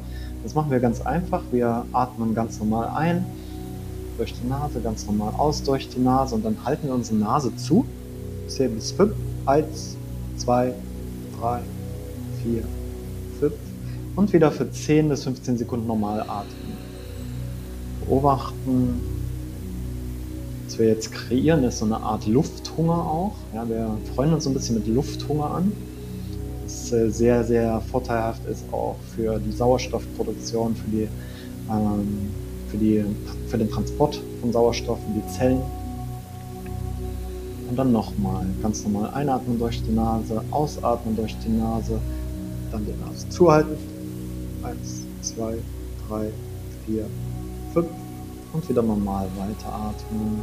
[0.47, 1.43] das machen wir ganz einfach.
[1.51, 3.25] Wir atmen ganz normal ein
[4.17, 7.53] durch die Nase, ganz normal aus durch die Nase und dann halten wir unsere Nase
[7.57, 7.85] zu.
[8.47, 9.13] 10 bis 5.
[9.45, 9.97] 1,
[10.37, 10.73] 2,
[11.41, 11.59] 3,
[12.43, 12.63] 4,
[13.41, 13.53] 5.
[14.15, 16.77] Und wieder für 10 bis 15 Sekunden normal atmen.
[18.05, 19.16] Beobachten.
[20.67, 23.35] Was wir jetzt kreieren, ist so eine Art Lufthunger auch.
[23.55, 25.71] Ja, wir freuen uns so ein bisschen mit Lufthunger an
[26.67, 31.07] sehr, sehr vorteilhaft ist auch für die Sauerstoffproduktion, für, die,
[31.69, 32.29] ähm,
[32.69, 33.05] für, die,
[33.47, 35.61] für den Transport von Sauerstoff in die Zellen.
[37.69, 41.99] Und dann nochmal ganz normal einatmen durch die Nase, ausatmen durch die Nase,
[42.71, 43.75] dann die Nase zuhalten.
[44.63, 45.55] Eins, zwei,
[46.07, 46.29] drei,
[46.85, 47.05] vier,
[47.73, 47.87] fünf
[48.57, 50.41] und wieder normal weiteratmen.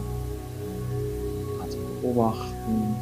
[2.01, 2.95] beobachten.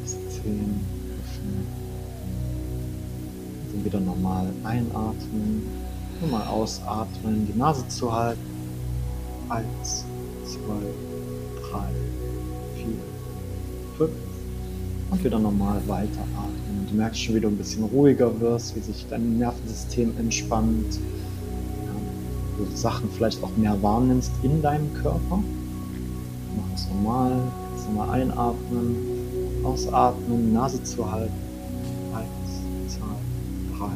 [0.00, 0.80] Bis 10
[1.18, 1.66] öffnen.
[3.72, 5.66] Dann wieder normal einatmen.
[6.20, 8.40] Nochmal ausatmen, die Nase zu halten.
[9.48, 10.04] Eins,
[10.44, 11.88] zwei, drei,
[12.76, 12.94] vier,
[13.96, 14.29] fünf.
[15.10, 16.86] Und wieder normal weiteratmen.
[16.88, 20.98] Du merkst schon, wie du ein bisschen ruhiger wirst, wie sich dein Nervensystem entspannt.
[21.84, 21.92] Ja,
[22.58, 25.42] du Sachen vielleicht auch mehr wahrnimmst in deinem Körper.
[26.56, 27.32] Mach es normal.
[27.74, 28.96] Jetzt nochmal einatmen,
[29.64, 31.32] ausatmen, Nase zu halten.
[32.14, 33.90] Eins, zwei, drei,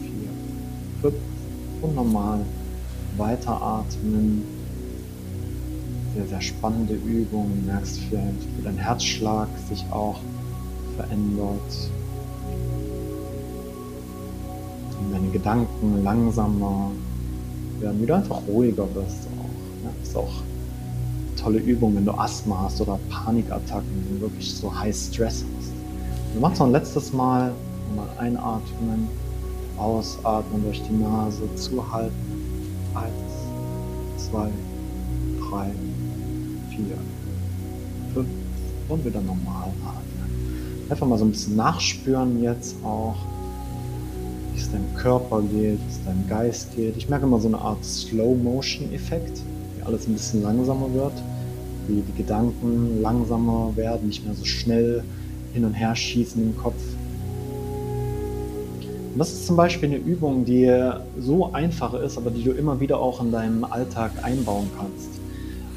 [0.00, 0.30] vier,
[1.02, 1.14] fünf.
[1.82, 2.40] Und normal
[3.16, 4.53] weiteratmen.
[6.14, 7.50] Sehr, sehr spannende Übung.
[7.60, 10.20] Du merkst vielleicht, wie dein Herzschlag sich auch
[10.96, 11.90] verändert.
[15.00, 16.92] Und deine Gedanken langsamer
[17.80, 19.84] werden, wie du einfach ruhiger wirst auch.
[19.84, 24.20] Ja, das ist auch eine tolle Übung, wenn du Asthma hast oder Panikattacken, wenn du
[24.22, 25.72] wirklich so High Stress hast.
[26.34, 27.52] Du machst noch ein letztes Mal,
[27.96, 29.08] mal einatmen,
[29.76, 32.14] ausatmen durch die Nase, zuhalten.
[32.94, 34.48] Eins, zwei,
[35.40, 35.70] drei,
[36.76, 36.96] vier,
[38.12, 38.28] fünf
[38.88, 40.84] und wieder normal atmen.
[40.90, 43.16] Einfach mal so ein bisschen nachspüren jetzt auch,
[44.52, 46.96] wie es deinem Körper geht, wie es deinem Geist geht.
[46.96, 49.40] Ich merke immer so eine Art Slow-Motion-Effekt,
[49.76, 51.14] wie alles ein bisschen langsamer wird,
[51.88, 55.02] wie die Gedanken langsamer werden, nicht mehr so schnell
[55.52, 56.80] hin und her schießen im Kopf.
[59.12, 60.70] Und das ist zum Beispiel eine Übung, die
[61.20, 65.23] so einfach ist, aber die du immer wieder auch in deinem Alltag einbauen kannst.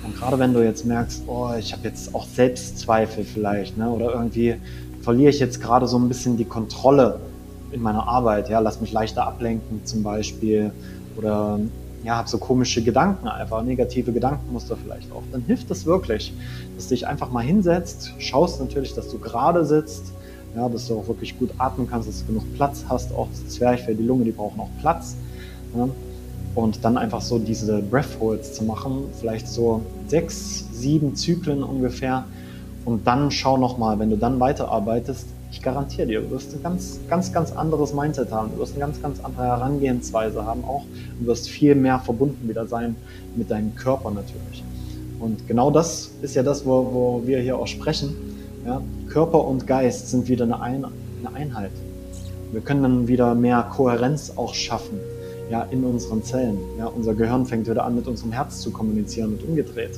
[0.08, 4.14] Und gerade wenn du jetzt merkst, oh, ich habe jetzt auch Selbstzweifel vielleicht, ne, oder
[4.14, 4.56] irgendwie
[5.02, 7.20] verliere ich jetzt gerade so ein bisschen die Kontrolle
[7.72, 10.72] in meiner Arbeit, ja, lass mich leichter ablenken zum Beispiel,
[11.18, 11.60] oder
[12.06, 16.34] ja, habe so komische Gedanken einfach, negative Gedankenmuster vielleicht auch, dann hilft es wirklich,
[16.78, 20.14] dass du dich einfach mal hinsetzt, schaust natürlich, dass du gerade sitzt,
[20.56, 23.56] ja, dass du auch wirklich gut atmen kannst, dass du genug Platz hast, auch das
[23.56, 25.18] Zwerchfell, die Lunge, die brauchen auch Platz.
[25.76, 25.90] Ja,
[26.58, 32.26] und dann einfach so diese Breath Holds zu machen, vielleicht so sechs, sieben Zyklen ungefähr.
[32.84, 37.00] Und dann schau nochmal, wenn du dann weiterarbeitest, ich garantiere dir, du wirst ein ganz,
[37.08, 38.50] ganz, ganz anderes Mindset haben.
[38.56, 40.84] Du wirst eine ganz, ganz andere Herangehensweise haben auch.
[41.20, 42.96] Du wirst viel mehr verbunden wieder sein
[43.36, 44.64] mit deinem Körper natürlich.
[45.20, 48.16] Und genau das ist ja das, wo, wo wir hier auch sprechen.
[48.66, 48.82] Ja?
[49.10, 50.86] Körper und Geist sind wieder eine, Ein
[51.24, 51.72] eine Einheit.
[52.52, 55.00] Wir können dann wieder mehr Kohärenz auch schaffen
[55.50, 56.58] ja, in unseren Zellen.
[56.78, 59.98] Ja, unser Gehirn fängt wieder an, mit unserem Herz zu kommunizieren und umgedreht.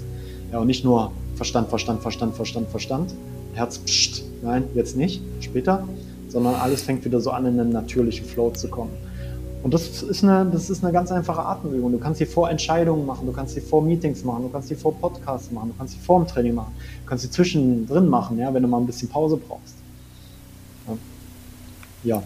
[0.52, 3.14] Ja, und nicht nur Verstand, Verstand, Verstand, Verstand, Verstand.
[3.54, 5.88] Herz, pst, nein, jetzt nicht, später,
[6.30, 8.92] sondern alles fängt wieder so an, in einen natürlichen Flow zu kommen.
[9.62, 11.92] Und das ist eine, das ist eine ganz einfache Atemübung.
[11.92, 14.76] Du kannst die vor Entscheidungen machen, du kannst die vor Meetings machen, du kannst die
[14.76, 16.74] vor Podcasts machen, du kannst die vor dem Training machen,
[17.04, 19.76] du kannst die zwischendrin machen, ja, wenn du mal ein bisschen Pause brauchst.
[20.88, 20.96] Ja,
[22.16, 22.24] ja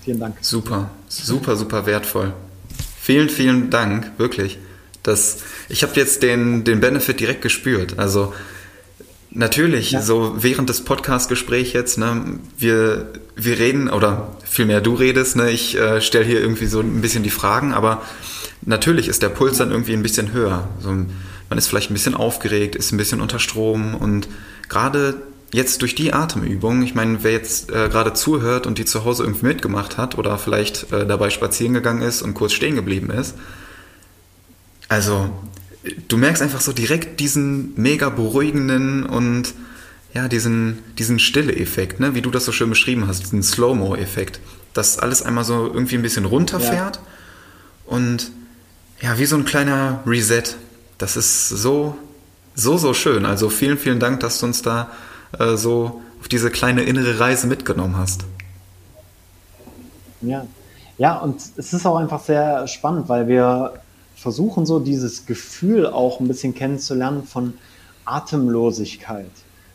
[0.00, 0.36] vielen Dank.
[0.40, 2.32] Super, super, super wertvoll.
[3.04, 4.58] Vielen, vielen Dank, wirklich.
[5.02, 5.38] Das,
[5.68, 7.98] ich habe jetzt den, den Benefit direkt gespürt.
[7.98, 8.32] Also
[9.32, 10.00] natürlich, ja.
[10.00, 15.76] so während des Podcast-Gesprächs jetzt, ne, wir, wir reden, oder vielmehr du redest, ne, ich
[15.76, 18.02] äh, stelle hier irgendwie so ein bisschen die Fragen, aber
[18.60, 20.68] natürlich ist der Puls dann irgendwie ein bisschen höher.
[20.78, 24.28] So, man ist vielleicht ein bisschen aufgeregt, ist ein bisschen unter Strom und
[24.68, 25.20] gerade
[25.52, 29.24] jetzt durch die Atemübung, ich meine, wer jetzt äh, gerade zuhört und die zu Hause
[29.24, 33.34] irgendwie mitgemacht hat oder vielleicht äh, dabei spazieren gegangen ist und kurz stehen geblieben ist,
[34.88, 35.30] also
[36.08, 39.54] du merkst einfach so direkt diesen mega beruhigenden und
[40.14, 42.14] ja, diesen, diesen Stille-Effekt, ne?
[42.14, 44.40] wie du das so schön beschrieben hast, diesen Slow-Mo-Effekt,
[44.74, 47.02] dass alles einmal so irgendwie ein bisschen runterfährt ja.
[47.86, 48.30] und
[49.00, 50.44] ja, wie so ein kleiner Reset.
[50.98, 51.96] Das ist so,
[52.54, 53.24] so, so schön.
[53.24, 54.90] Also vielen, vielen Dank, dass du uns da
[55.38, 58.24] äh, so auf diese kleine innere Reise mitgenommen hast.
[60.20, 60.46] Ja.
[60.98, 63.74] ja, und es ist auch einfach sehr spannend, weil wir
[64.14, 67.54] versuchen so dieses Gefühl auch ein bisschen kennenzulernen von
[68.04, 69.30] Atemlosigkeit.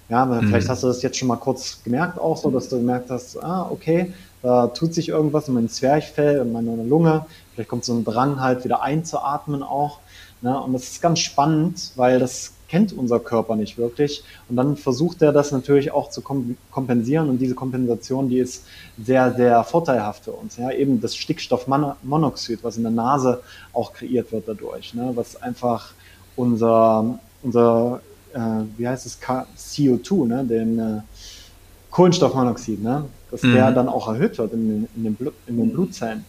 [0.09, 0.47] Ja, mhm.
[0.47, 3.43] vielleicht hast du das jetzt schon mal kurz gemerkt auch so, dass du gemerkt hast,
[3.43, 7.25] ah, okay, da tut sich irgendwas in meinem Zwerchfell, in meiner Lunge.
[7.53, 9.99] Vielleicht kommt so ein Drang halt wieder einzuatmen auch.
[10.41, 10.57] Ne?
[10.57, 14.23] Und das ist ganz spannend, weil das kennt unser Körper nicht wirklich.
[14.49, 17.29] Und dann versucht er das natürlich auch zu kompensieren.
[17.29, 18.65] Und diese Kompensation, die ist
[19.01, 20.57] sehr, sehr vorteilhaft für uns.
[20.57, 23.41] Ja, eben das Stickstoffmonoxid, was in der Nase
[23.73, 25.11] auch kreiert wird dadurch, ne?
[25.15, 25.93] was einfach
[26.35, 28.01] unser, unser
[28.33, 28.39] äh,
[28.77, 30.43] wie heißt es, CO2, ne?
[30.43, 31.01] den äh,
[31.91, 33.05] Kohlenstoffmonoxid, ne?
[33.31, 33.53] dass mhm.
[33.53, 36.25] der dann auch erhöht wird in, in, den, Blut, in den Blutzellen.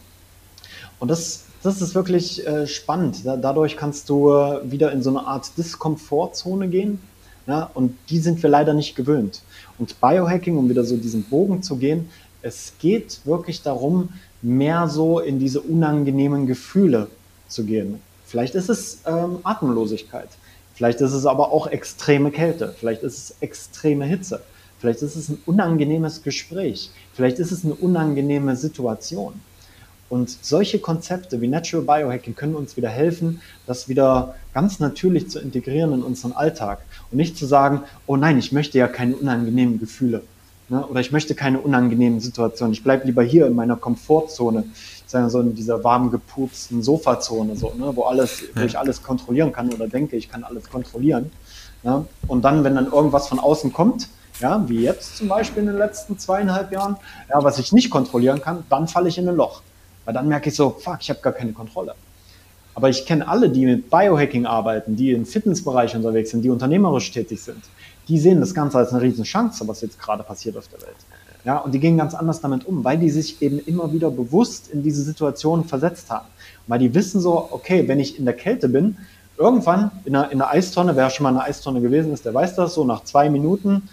[1.01, 3.25] Und das, das ist wirklich äh, spannend.
[3.25, 7.01] Da, dadurch kannst du äh, wieder in so eine Art Diskomfortzone gehen.
[7.47, 9.43] Ja, und die sind wir leider nicht gewöhnt.
[9.79, 12.11] Und Biohacking, um wieder so diesen Bogen zu gehen,
[12.43, 14.11] es geht wirklich darum,
[14.43, 17.09] mehr so in diese unangenehmen Gefühle
[17.49, 18.01] zu gehen.
[18.25, 20.29] Vielleicht ist es ähm, Atemlosigkeit,
[20.75, 24.43] vielleicht ist es aber auch extreme Kälte, vielleicht ist es extreme Hitze,
[24.79, 29.41] vielleicht ist es ein unangenehmes Gespräch, vielleicht ist es eine unangenehme Situation.
[30.09, 35.39] Und solche Konzepte wie Natural Biohacking können uns wieder helfen, das wieder ganz natürlich zu
[35.39, 36.81] integrieren in unseren Alltag
[37.11, 40.23] und nicht zu sagen, oh nein, ich möchte ja keine unangenehmen Gefühle
[40.69, 40.87] ne?
[40.87, 42.73] oder ich möchte keine unangenehmen Situationen.
[42.73, 44.65] Ich bleibe lieber hier in meiner Komfortzone,
[45.07, 47.93] so in dieser warm gepupsten Sofazone, so, ne?
[47.95, 51.31] wo alles, wo ich alles kontrollieren kann oder denke, ich kann alles kontrollieren.
[51.83, 52.05] Ne?
[52.27, 54.09] Und dann, wenn dann irgendwas von außen kommt,
[54.41, 56.97] ja, wie jetzt zum Beispiel in den letzten zweieinhalb Jahren,
[57.29, 59.63] ja, was ich nicht kontrollieren kann, dann falle ich in ein Loch.
[60.09, 61.95] Weil dann merke ich so, fuck, ich habe gar keine Kontrolle.
[62.75, 67.11] Aber ich kenne alle, die mit Biohacking arbeiten, die im Fitnessbereich unterwegs sind, die unternehmerisch
[67.11, 67.63] tätig sind.
[68.09, 70.97] Die sehen das Ganze als eine riesen Chance, was jetzt gerade passiert auf der Welt.
[71.45, 74.71] Ja, und die gehen ganz anders damit um, weil die sich eben immer wieder bewusst
[74.73, 76.25] in diese Situation versetzt haben.
[76.69, 78.97] Weil die wissen so, okay, wenn ich in der Kälte bin,
[79.37, 82.33] irgendwann in einer, in einer Eistonne, wer schon mal in einer Eistonne gewesen ist, der
[82.33, 83.91] weiß das, so nach zwei Minuten,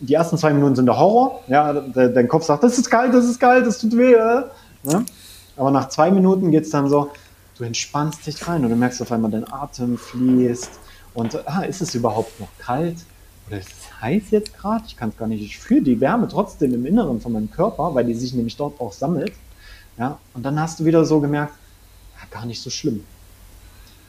[0.00, 3.12] die ersten zwei Minuten sind der Horror, ja, der, dein Kopf sagt, das ist kalt,
[3.12, 4.44] das ist kalt, das tut weh, äh.
[4.84, 5.04] Ne?
[5.56, 7.10] Aber nach zwei Minuten geht es dann so,
[7.56, 10.70] du entspannst dich rein und du merkst auf einmal, dein Atem fließt
[11.14, 12.96] und ah, ist es überhaupt noch kalt?
[13.46, 14.84] Oder ist es heiß jetzt gerade?
[14.86, 15.42] Ich kann es gar nicht.
[15.42, 18.80] Ich fühle die Wärme trotzdem im Inneren von meinem Körper, weil die sich nämlich dort
[18.80, 19.32] auch sammelt.
[19.98, 21.52] Ja, und dann hast du wieder so gemerkt,
[22.16, 23.04] ja, gar nicht so schlimm.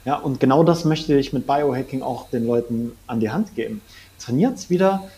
[0.04, 3.82] Ja, und genau das möchte ich mit Biohacking auch den Leuten an die Hand geben.
[4.18, 5.08] Trainiert es wieder,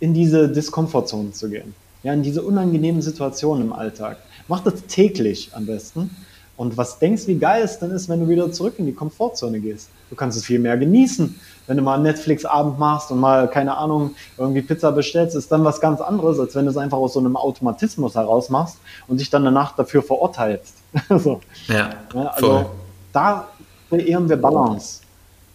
[0.00, 1.74] in diese Diskomfortzone zu gehen.
[2.02, 4.18] Ja, in diese unangenehmen Situationen im Alltag.
[4.48, 6.10] Mach das täglich am besten.
[6.56, 9.58] Und was denkst, wie geil es dann ist, wenn du wieder zurück in die Komfortzone
[9.58, 9.88] gehst.
[10.10, 11.40] Du kannst es viel mehr genießen.
[11.66, 15.64] Wenn du mal einen Netflix-Abend machst und mal, keine Ahnung, irgendwie Pizza bestellst, ist dann
[15.64, 18.76] was ganz anderes, als wenn du es einfach aus so einem Automatismus heraus machst
[19.08, 20.74] und dich dann danach dafür verurteilst.
[21.18, 21.40] so.
[21.68, 22.66] Ja, also voll.
[23.12, 23.48] da
[23.88, 25.00] kreieren wir Balance.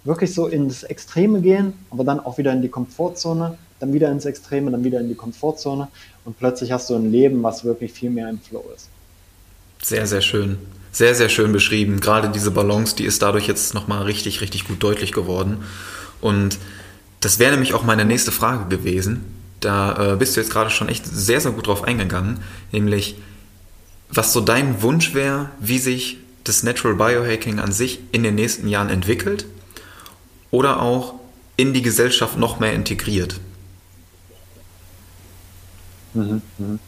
[0.03, 4.25] Wirklich so ins Extreme gehen, aber dann auch wieder in die Komfortzone, dann wieder ins
[4.25, 5.87] Extreme, dann wieder in die Komfortzone
[6.25, 8.89] und plötzlich hast du ein Leben, was wirklich viel mehr im Flow ist.
[9.81, 10.57] Sehr, sehr schön.
[10.91, 11.99] Sehr, sehr schön beschrieben.
[11.99, 15.63] Gerade diese Balance, die ist dadurch jetzt nochmal richtig, richtig gut deutlich geworden.
[16.21, 16.57] Und
[17.19, 19.23] das wäre nämlich auch meine nächste Frage gewesen.
[19.59, 22.39] Da äh, bist du jetzt gerade schon echt sehr, sehr gut drauf eingegangen.
[22.71, 23.15] Nämlich,
[24.09, 28.67] was so dein Wunsch wäre, wie sich das Natural Biohacking an sich in den nächsten
[28.67, 29.45] Jahren entwickelt
[30.49, 31.15] oder auch
[31.57, 33.39] in die Gesellschaft noch mehr integriert.
[36.13, 36.79] Mhm, mhm.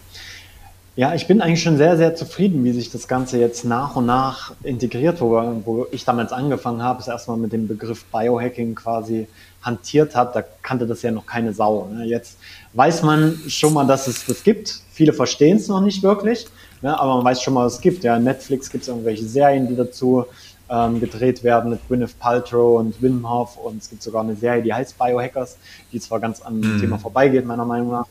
[0.95, 4.05] Ja, ich bin eigentlich schon sehr, sehr zufrieden, wie sich das Ganze jetzt nach und
[4.05, 9.27] nach integriert, wo, wo ich damals angefangen habe, es erstmal mit dem Begriff Biohacking quasi
[9.61, 11.87] hantiert hat, da kannte das ja noch keine Sau.
[11.87, 12.05] Ne?
[12.05, 12.37] Jetzt
[12.73, 14.81] weiß man schon mal, dass es das gibt.
[14.91, 16.47] Viele verstehen es noch nicht wirklich,
[16.81, 16.99] ne?
[16.99, 18.03] aber man weiß schon mal, was es gibt.
[18.03, 20.25] Ja, Netflix gibt es irgendwelche Serien, die dazu
[20.69, 24.61] ähm, gedreht werden mit Gwyneth Paltrow und Wim Hof und es gibt sogar eine Serie,
[24.61, 25.57] die heißt Biohackers,
[25.91, 26.79] die zwar ganz am mhm.
[26.79, 28.05] Thema vorbeigeht, meiner Meinung nach,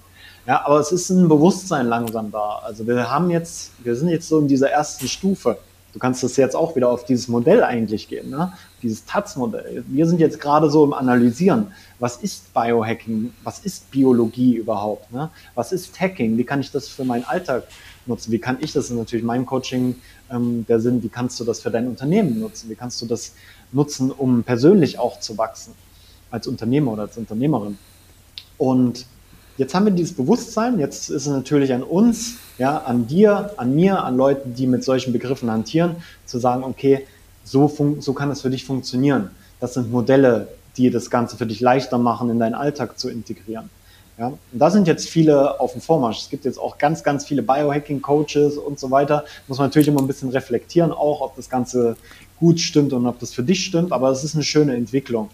[0.49, 2.63] ja, aber es ist ein Bewusstsein langsam da.
[2.65, 5.59] Also wir haben jetzt, wir sind jetzt so in dieser ersten Stufe.
[5.93, 8.55] Du kannst das jetzt auch wieder auf dieses Modell eigentlich gehen, ne?
[8.83, 9.85] dieses Taz-Modell.
[9.87, 11.73] Wir sind jetzt gerade so im Analysieren.
[11.99, 13.35] Was ist Biohacking?
[13.45, 15.13] Was ist Biologie überhaupt?
[15.13, 15.29] Ne?
[15.55, 16.39] Was ist Hacking?
[16.39, 17.65] Wie kann ich das für meinen Alltag
[18.07, 18.33] nutzen?
[18.33, 19.97] Wie kann ich das, das ist natürlich mein Coaching
[20.31, 22.71] ähm, der Sinn, wie kannst du das für dein Unternehmen nutzen?
[22.71, 23.35] Wie kannst du das
[23.71, 25.75] nutzen, um persönlich auch zu wachsen
[26.31, 27.77] als Unternehmer oder als Unternehmerin?
[28.57, 29.05] Und
[29.59, 33.75] Jetzt haben wir dieses Bewusstsein, jetzt ist es natürlich an uns, ja, an dir, an
[33.75, 35.97] mir, an Leuten, die mit solchen Begriffen hantieren,
[36.27, 37.05] zu sagen, okay,
[37.43, 39.31] so, so kann es für dich funktionieren.
[39.59, 40.47] Das sind Modelle,
[40.77, 43.69] die das Ganze für dich leichter machen, in deinen Alltag zu integrieren.
[44.17, 46.21] Ja, und da sind jetzt viele auf dem Vormarsch.
[46.23, 49.25] Es gibt jetzt auch ganz, ganz viele Biohacking-Coaches und so weiter.
[49.49, 51.97] Muss man natürlich immer ein bisschen reflektieren, auch ob das Ganze
[52.39, 55.31] gut stimmt und ob das für dich stimmt, aber es ist eine schöne Entwicklung.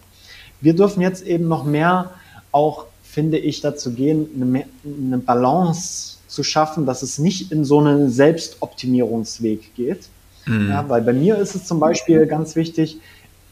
[0.63, 2.13] Wir dürfen jetzt eben noch mehr
[2.53, 7.79] auch finde ich, dazu gehen, eine, eine Balance zu schaffen, dass es nicht in so
[7.79, 10.09] einen Selbstoptimierungsweg geht.
[10.47, 10.71] Mhm.
[10.71, 12.99] Ja, weil bei mir ist es zum Beispiel ganz wichtig,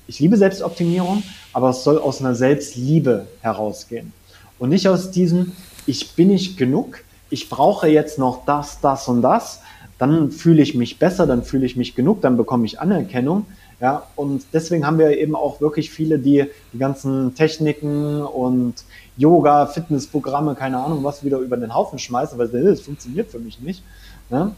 [0.08, 4.12] ich liebe Selbstoptimierung, aber es soll aus einer Selbstliebe herausgehen.
[4.58, 5.52] Und nicht aus diesem,
[5.86, 9.60] ich bin nicht genug, ich brauche jetzt noch das, das und das,
[9.96, 13.46] dann fühle ich mich besser, dann fühle ich mich genug, dann bekomme ich Anerkennung,
[13.82, 18.74] ja, und deswegen haben wir eben auch wirklich viele, die die ganzen Techniken und
[19.16, 23.60] Yoga, Fitnessprogramme, keine Ahnung was, wieder über den Haufen schmeißen, weil das funktioniert für mich
[23.60, 23.82] nicht.
[24.30, 24.52] Ne?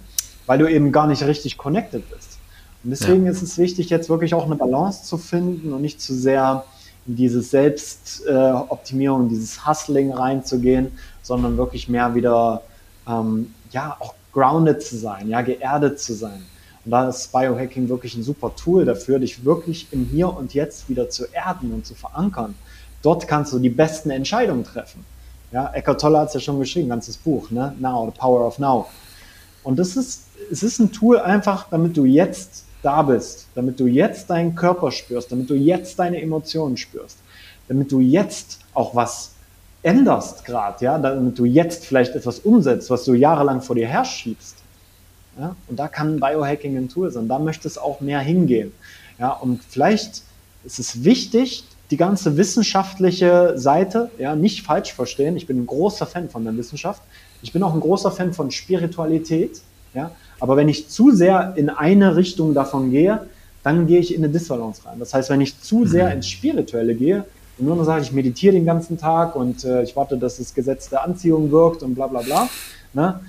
[0.46, 2.38] weil du eben gar nicht richtig connected bist.
[2.82, 3.32] Und deswegen ja.
[3.32, 6.64] ist es wichtig, jetzt wirklich auch eine Balance zu finden und nicht zu sehr
[7.06, 10.92] in diese Selbstoptimierung, äh, dieses Hustling reinzugehen,
[11.22, 12.62] sondern wirklich mehr wieder
[13.06, 16.44] ähm, ja auch grounded zu sein, ja geerdet zu sein.
[16.84, 20.88] Und da ist Biohacking wirklich ein super Tool dafür, dich wirklich im Hier und Jetzt
[20.90, 22.54] wieder zu erden und zu verankern.
[23.04, 25.04] Dort kannst du die besten Entscheidungen treffen.
[25.52, 27.74] Ja, Eckhart Tolle hat es ja schon geschrieben, ganzes Buch, ne?
[27.78, 28.86] Now, the Power of Now.
[29.62, 33.86] Und das ist, es ist ein Tool einfach, damit du jetzt da bist, damit du
[33.86, 37.18] jetzt deinen Körper spürst, damit du jetzt deine Emotionen spürst,
[37.68, 39.32] damit du jetzt auch was
[39.82, 44.56] änderst gerade, ja, damit du jetzt vielleicht etwas umsetzt, was du jahrelang vor dir herschiebst.
[45.38, 47.28] Ja, und da kann Biohacking ein Tool sein.
[47.28, 48.72] Da möchte es auch mehr hingehen.
[49.18, 50.22] Ja, und vielleicht
[50.64, 51.64] ist es wichtig,
[51.94, 55.36] die ganze wissenschaftliche Seite, ja, nicht falsch verstehen.
[55.36, 57.00] Ich bin ein großer Fan von der Wissenschaft.
[57.40, 59.60] Ich bin auch ein großer Fan von Spiritualität.
[59.94, 63.28] Ja, aber wenn ich zu sehr in eine Richtung davon gehe,
[63.62, 64.98] dann gehe ich in eine Disbalance rein.
[64.98, 66.14] Das heißt, wenn ich zu sehr mhm.
[66.14, 67.26] ins Spirituelle gehe
[67.58, 70.52] und nur noch sage, ich meditiere den ganzen Tag und äh, ich warte, dass das
[70.52, 72.48] Gesetz der Anziehung wirkt und bla bla bla,
[72.92, 73.20] ne,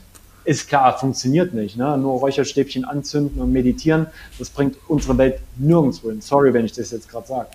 [0.44, 1.78] ist klar, funktioniert nicht.
[1.78, 1.96] Ne?
[2.00, 4.08] Nur Räucherstäbchen anzünden und meditieren,
[4.40, 6.20] das bringt unsere Welt nirgendwo hin.
[6.20, 7.50] Sorry, wenn ich das jetzt gerade sage.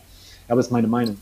[0.51, 1.17] Aber das ist meine Meinung.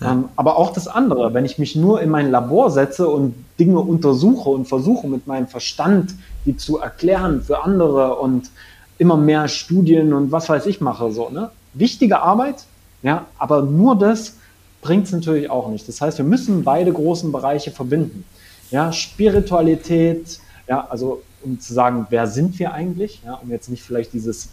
[0.00, 0.12] Ja.
[0.12, 3.80] Ähm, aber auch das andere, wenn ich mich nur in mein Labor setze und Dinge
[3.80, 6.14] untersuche und versuche mit meinem Verstand
[6.46, 8.50] die zu erklären für andere und
[8.96, 11.50] immer mehr Studien und was weiß ich mache, so, ne?
[11.74, 12.64] Wichtige Arbeit,
[13.02, 14.34] ja, aber nur das
[14.80, 15.86] bringt es natürlich auch nicht.
[15.86, 18.24] Das heißt, wir müssen beide großen Bereiche verbinden.
[18.70, 23.82] Ja, Spiritualität, ja, also um zu sagen, wer sind wir eigentlich, ja, um jetzt nicht
[23.82, 24.50] vielleicht dieses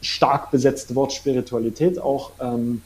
[0.00, 2.82] stark besetzte Wort Spiritualität auch ähm,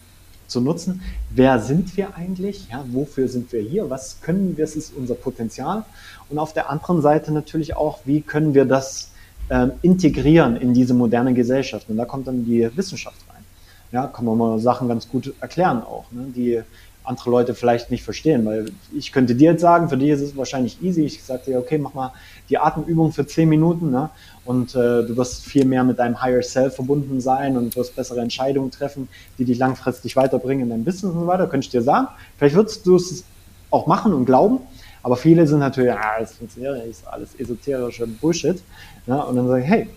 [0.52, 1.02] zu nutzen.
[1.30, 2.68] Wer sind wir eigentlich?
[2.70, 3.90] Ja, wofür sind wir hier?
[3.90, 4.64] Was können wir?
[4.64, 5.84] Was ist unser Potenzial?
[6.28, 9.10] Und auf der anderen Seite natürlich auch, wie können wir das
[9.50, 11.88] ähm, integrieren in diese moderne Gesellschaft?
[11.88, 13.44] Und da kommt dann die Wissenschaft rein.
[13.90, 16.26] Ja, kann man mal Sachen ganz gut erklären auch, ne?
[16.34, 16.62] die
[17.04, 20.36] andere Leute vielleicht nicht verstehen, weil ich könnte dir jetzt sagen, für dich ist es
[20.36, 21.02] wahrscheinlich easy.
[21.04, 22.12] Ich sage dir, okay, mach mal
[22.48, 24.10] die Atemübung für zehn Minuten ne?
[24.44, 28.20] Und äh, du wirst viel mehr mit deinem Higher Self verbunden sein und wirst bessere
[28.20, 31.46] Entscheidungen treffen, die dich langfristig weiterbringen in deinem Business und so weiter.
[31.46, 32.08] Könnte ich dir sagen.
[32.38, 33.24] Vielleicht würdest du es
[33.70, 34.60] auch machen und glauben,
[35.02, 38.62] aber viele sind natürlich, ja, das funktioniert nicht, ist alles esoterische Bullshit.
[39.06, 39.20] Ja?
[39.20, 39.88] Und dann sage ich, hey,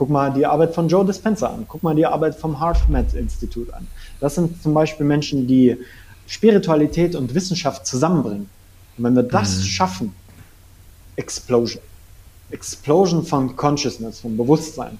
[0.00, 1.66] Guck mal die Arbeit von Joe Dispenza an.
[1.68, 3.86] Guck mal die Arbeit vom HeartMath Institut an.
[4.18, 5.76] Das sind zum Beispiel Menschen, die
[6.26, 8.48] Spiritualität und Wissenschaft zusammenbringen.
[8.96, 9.62] Und wenn wir das mhm.
[9.64, 10.14] schaffen,
[11.16, 11.82] Explosion.
[12.50, 14.98] Explosion von Consciousness, von Bewusstsein.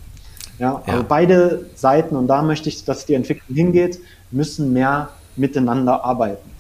[0.59, 0.93] Ja, ja.
[0.93, 6.51] Also beide Seiten, und da möchte ich, dass die Entwicklung hingeht, müssen mehr miteinander arbeiten.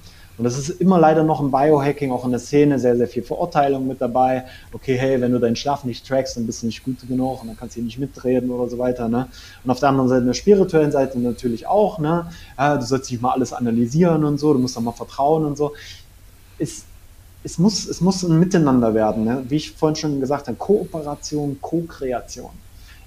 [0.40, 3.22] Und das ist immer leider noch im Biohacking, auch in der Szene, sehr, sehr viel
[3.22, 4.46] Verurteilung mit dabei.
[4.72, 7.48] Okay, hey, wenn du deinen Schlaf nicht trackst, dann bist du nicht gut genug und
[7.48, 9.06] dann kannst du hier nicht mitreden oder so weiter.
[9.06, 9.28] Ne?
[9.62, 12.30] Und auf der anderen Seite, in der spirituellen Seite natürlich auch, ne?
[12.56, 15.58] Ja, du sollst nicht mal alles analysieren und so, du musst da mal vertrauen und
[15.58, 15.74] so.
[16.58, 16.86] Es,
[17.42, 19.44] es, muss, es muss ein Miteinander werden, ne?
[19.48, 22.50] wie ich vorhin schon gesagt habe, Kooperation, Co-Kreation.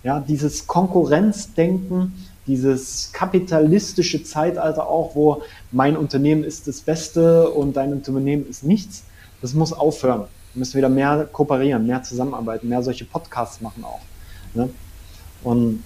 [0.04, 2.14] Ja, dieses Konkurrenzdenken,
[2.46, 9.06] dieses kapitalistische Zeitalter auch, wo mein Unternehmen ist das Beste und dein Unternehmen ist nichts,
[9.42, 10.26] das muss aufhören.
[10.54, 14.02] Wir müssen wieder mehr kooperieren, mehr zusammenarbeiten, mehr solche Podcasts machen auch.
[14.54, 14.70] Ne?
[15.44, 15.84] Und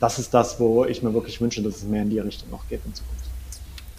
[0.00, 2.66] das ist das, wo ich mir wirklich wünsche, dass es mehr in die Richtung noch
[2.68, 3.24] geht in Zukunft.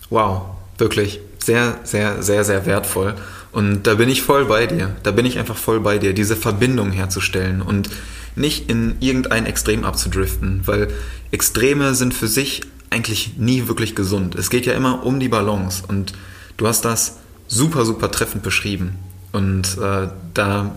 [0.10, 0.42] Wow,
[0.80, 3.16] wirklich sehr, sehr, sehr, sehr wertvoll.
[3.52, 4.96] Und da bin ich voll bei dir.
[5.04, 7.90] Da bin ich einfach voll bei dir, diese Verbindung herzustellen und
[8.36, 10.90] nicht in irgendein Extrem abzudriften, weil
[11.32, 14.36] Extreme sind für sich eigentlich nie wirklich gesund.
[14.36, 16.14] Es geht ja immer um die Balance und
[16.58, 17.18] du hast das
[17.48, 18.96] super, super treffend beschrieben.
[19.32, 20.76] Und äh, da,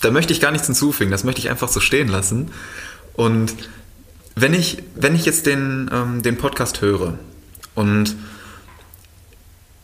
[0.00, 2.50] da möchte ich gar nichts hinzufügen, das möchte ich einfach so stehen lassen.
[3.14, 3.54] Und
[4.34, 7.18] wenn ich, wenn ich jetzt den, ähm, den Podcast höre
[7.74, 8.16] und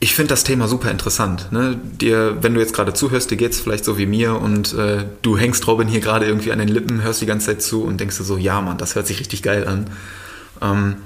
[0.01, 1.51] ich finde das Thema super interessant.
[1.51, 1.79] Ne?
[1.83, 5.05] Dir, wenn du jetzt gerade zuhörst, dir geht es vielleicht so wie mir und äh,
[5.23, 7.99] du hängst Robin hier gerade irgendwie an den Lippen, hörst die ganze Zeit zu und
[7.99, 9.91] denkst dir so, ja Mann, das hört sich richtig geil an.
[10.63, 10.97] Ähm,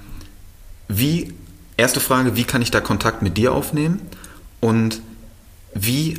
[0.88, 1.32] wie,
[1.78, 4.00] erste Frage, wie kann ich da Kontakt mit dir aufnehmen?
[4.60, 5.00] Und
[5.74, 6.18] wie,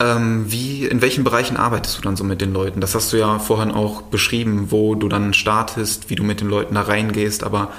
[0.00, 2.82] ähm, wie, in welchen Bereichen arbeitest du dann so mit den Leuten?
[2.82, 6.48] Das hast du ja vorhin auch beschrieben, wo du dann startest, wie du mit den
[6.48, 7.72] Leuten da reingehst, aber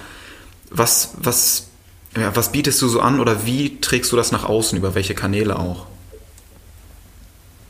[0.71, 1.67] was, was
[2.18, 5.16] ja, was bietest du so an oder wie trägst du das nach außen, über welche
[5.16, 5.86] Kanäle auch?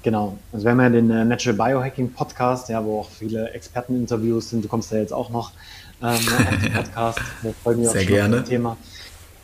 [0.03, 4.51] Genau, also wir haben ja den äh, Natural Biohacking Podcast, ja, wo auch viele Experteninterviews
[4.51, 4.63] sind.
[4.63, 5.51] Du kommst ja jetzt auch noch
[6.01, 7.19] ähm, auf den Podcast.
[7.41, 8.43] Wir folgen Sehr gerne.
[8.43, 8.77] Thema.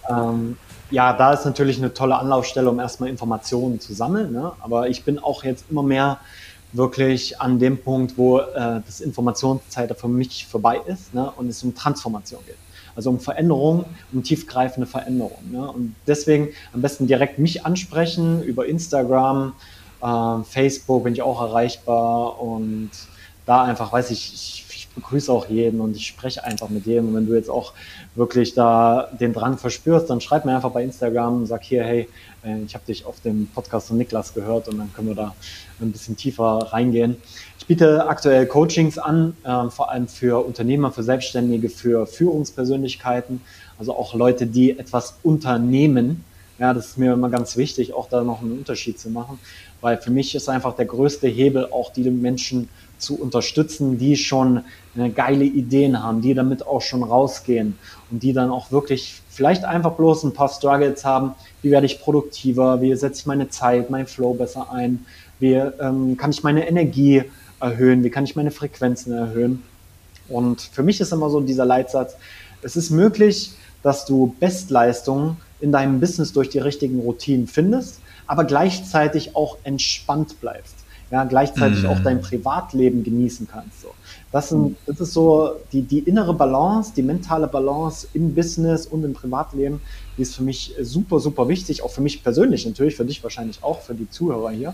[0.08, 0.58] Ähm,
[0.92, 4.32] ja, da ist natürlich eine tolle Anlaufstelle, um erstmal Informationen zu sammeln.
[4.34, 4.52] Ne?
[4.60, 6.20] Aber ich bin auch jetzt immer mehr
[6.74, 11.64] wirklich an dem Punkt, wo äh, das Informationszeit für mich vorbei ist ne, und es
[11.64, 12.58] um Transformation geht.
[12.96, 15.52] Also um Veränderung, um tiefgreifende Veränderung.
[15.52, 15.70] Ne?
[15.70, 19.54] Und deswegen am besten direkt mich ansprechen über Instagram,
[20.02, 22.92] äh, Facebook bin ich auch erreichbar und
[23.46, 27.10] da einfach, weiß ich, ich, ich begrüße auch jeden und ich spreche einfach mit jedem.
[27.10, 27.74] Und wenn du jetzt auch
[28.16, 32.10] wirklich da den Drang verspürst, dann schreib mir einfach bei Instagram und sag hier, hey,
[32.44, 35.36] äh, ich habe dich auf dem Podcast von Niklas gehört und dann können wir da
[35.80, 37.18] ein bisschen tiefer reingehen.
[37.62, 43.40] Ich biete aktuell Coachings an, äh, vor allem für Unternehmer, für Selbstständige, für Führungspersönlichkeiten,
[43.78, 46.26] also auch Leute, die etwas unternehmen.
[46.58, 49.38] Ja, das ist mir immer ganz wichtig, auch da noch einen Unterschied zu machen,
[49.80, 54.62] weil für mich ist einfach der größte Hebel, auch die Menschen zu unterstützen, die schon
[54.96, 57.78] eine geile Ideen haben, die damit auch schon rausgehen
[58.10, 61.36] und die dann auch wirklich vielleicht einfach bloß ein paar Struggles haben.
[61.62, 62.82] Wie werde ich produktiver?
[62.82, 65.06] Wie setze ich meine Zeit, mein Flow besser ein?
[65.40, 67.24] Wie ähm, kann ich meine Energie
[67.62, 68.04] erhöhen?
[68.04, 69.64] Wie kann ich meine Frequenzen erhöhen?
[70.28, 72.16] Und für mich ist immer so dieser Leitsatz,
[72.62, 73.54] es ist möglich,
[73.84, 80.40] dass du Bestleistungen in deinem Business durch die richtigen Routinen findest, aber gleichzeitig auch entspannt
[80.42, 80.76] bleibst.
[81.12, 81.88] Ja, gleichzeitig mm.
[81.88, 83.82] auch dein Privatleben genießen kannst.
[83.82, 83.90] So.
[84.32, 89.04] Das, sind, das ist so die, die innere Balance, die mentale Balance im Business und
[89.04, 89.82] im Privatleben,
[90.18, 93.62] die ist für mich super, super wichtig, auch für mich persönlich natürlich, für dich wahrscheinlich
[93.62, 94.74] auch, für die Zuhörer hier.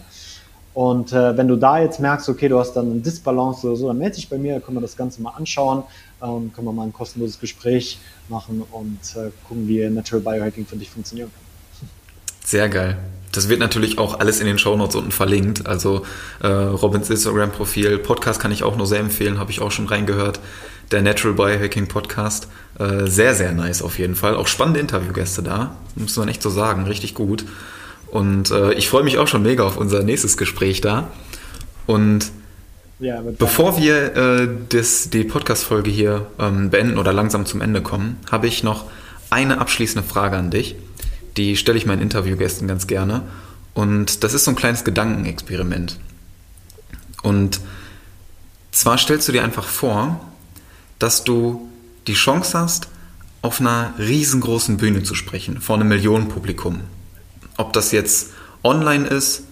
[0.77, 3.87] Und äh, wenn du da jetzt merkst, okay, du hast dann eine Disbalance oder so,
[3.87, 5.81] dann melde dich bei mir, können wir das Ganze mal anschauen,
[6.21, 7.97] ähm, können wir mal ein kostenloses Gespräch
[8.29, 11.89] machen und äh, gucken, wie Natural Biohacking für dich funktionieren kann.
[12.45, 12.95] Sehr geil.
[13.31, 15.65] Das wird natürlich auch alles in den Shownotes unten verlinkt.
[15.65, 16.05] Also
[16.43, 20.39] äh, Robins Instagram-Profil, Podcast kann ich auch nur sehr empfehlen, habe ich auch schon reingehört.
[20.91, 22.49] Der Natural Biohacking Podcast.
[22.77, 24.35] Äh, sehr, sehr nice auf jeden Fall.
[24.35, 27.45] Auch spannende Interviewgäste da, muss man echt so sagen, richtig gut.
[28.11, 31.11] Und äh, ich freue mich auch schon mega auf unser nächstes Gespräch da.
[31.85, 32.31] Und
[32.99, 38.17] ja, bevor wir äh, das, die Podcast-Folge hier ähm, beenden oder langsam zum Ende kommen,
[38.31, 38.85] habe ich noch
[39.29, 40.75] eine abschließende Frage an dich.
[41.35, 43.21] Die stelle ich meinen Interviewgästen ganz gerne.
[43.73, 45.99] Und das ist so ein kleines Gedankenexperiment.
[47.21, 47.59] Und
[48.71, 50.19] zwar stellst du dir einfach vor,
[50.97, 51.69] dass du
[52.07, 52.87] die Chance hast,
[53.43, 56.81] auf einer riesengroßen Bühne zu sprechen, vor einem Millionenpublikum.
[57.57, 58.29] Ob das jetzt
[58.63, 59.43] online ist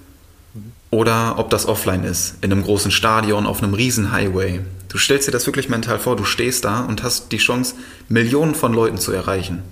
[0.91, 4.61] oder ob das offline ist, in einem großen Stadion, auf einem riesen Highway.
[4.87, 7.75] Du stellst dir das wirklich mental vor, du stehst da und hast die Chance,
[8.07, 9.63] Millionen von Leuten zu erreichen.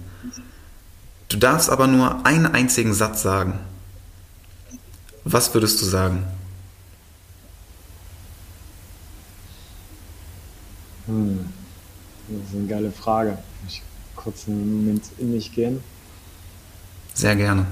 [1.30, 3.60] Du darfst aber nur einen einzigen Satz sagen.
[5.24, 6.24] Was würdest du sagen?
[11.08, 11.46] Hm.
[12.28, 13.38] Das ist eine geile Frage.
[13.68, 13.82] Ich
[14.16, 15.84] kurz einen Moment in mich gehen.
[17.14, 17.66] Sehr gerne.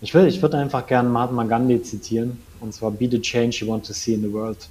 [0.00, 3.68] Ich, will, ich würde einfach gerne Mahatma Gandhi zitieren, und zwar Be the change you
[3.68, 4.68] want to see in the world.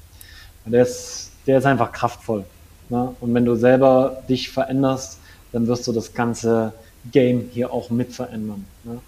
[0.66, 2.46] Der ist, der ist einfach kraftvoll.
[2.90, 3.16] Ne?
[3.20, 5.20] Und wenn du selber dich veränderst,
[5.52, 6.74] dann wirst du das ganze
[7.12, 8.66] Game hier auch mit verändern.
[8.84, 9.00] Ne?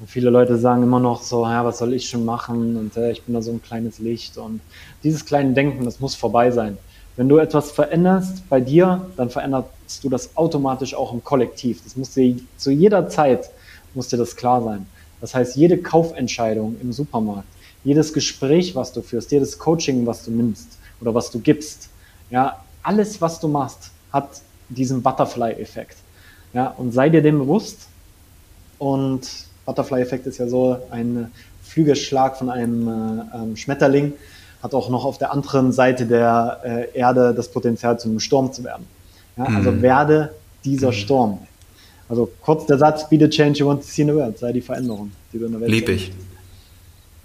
[0.00, 2.76] Und viele Leute sagen immer noch so, ja, was soll ich schon machen?
[2.76, 4.38] Und äh, ich bin da so ein kleines Licht.
[4.38, 4.60] Und
[5.02, 6.78] dieses kleine Denken, das muss vorbei sein.
[7.16, 9.30] Wenn du etwas veränderst bei dir, dann
[9.88, 11.82] veränderst du das automatisch auch im Kollektiv.
[11.82, 13.50] Das muss dir zu jeder Zeit
[13.94, 14.86] muss dir das klar sein.
[15.20, 17.48] Das heißt, jede Kaufentscheidung im Supermarkt,
[17.84, 21.88] jedes Gespräch, was du führst, jedes Coaching, was du nimmst oder was du gibst,
[22.30, 24.28] ja, alles, was du machst, hat
[24.68, 25.96] diesen Butterfly-Effekt.
[26.52, 27.88] Ja, und sei dir dem bewusst.
[28.78, 29.26] Und
[29.64, 31.32] Butterfly-Effekt ist ja so ein
[31.62, 34.12] Flügelschlag von einem äh, ähm, Schmetterling
[34.62, 38.52] hat auch noch auf der anderen Seite der äh, Erde das Potenzial, zu einem Sturm
[38.52, 38.86] zu werden.
[39.38, 39.82] Ja, also mhm.
[39.82, 40.34] werde
[40.64, 40.92] dieser mhm.
[40.92, 41.38] Sturm.
[42.08, 44.52] Also kurz der Satz, be the change you want to see in the world, sei
[44.52, 46.12] die Veränderung, die du in der Welt Lieb ich.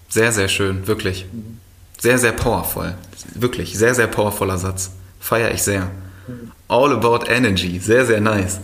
[0.09, 1.25] Sehr, sehr schön, wirklich.
[1.31, 1.57] Mhm.
[1.99, 2.95] Sehr, sehr powerful.
[3.33, 4.91] Wirklich, sehr, sehr powervoller Satz.
[5.19, 5.89] Feiere ich sehr.
[6.27, 6.51] Mhm.
[6.67, 8.59] All about energy, sehr, sehr nice.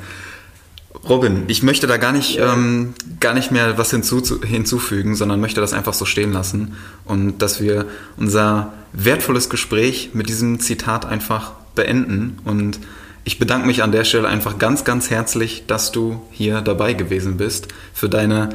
[1.07, 5.61] Robin, ich möchte da gar nicht, ähm, gar nicht mehr was hinzu, hinzufügen, sondern möchte
[5.61, 6.75] das einfach so stehen lassen
[7.05, 7.85] und dass wir
[8.17, 12.39] unser wertvolles Gespräch mit diesem Zitat einfach beenden.
[12.43, 12.79] Und
[13.23, 17.37] ich bedanke mich an der Stelle einfach ganz, ganz herzlich, dass du hier dabei gewesen
[17.37, 18.49] bist, für deine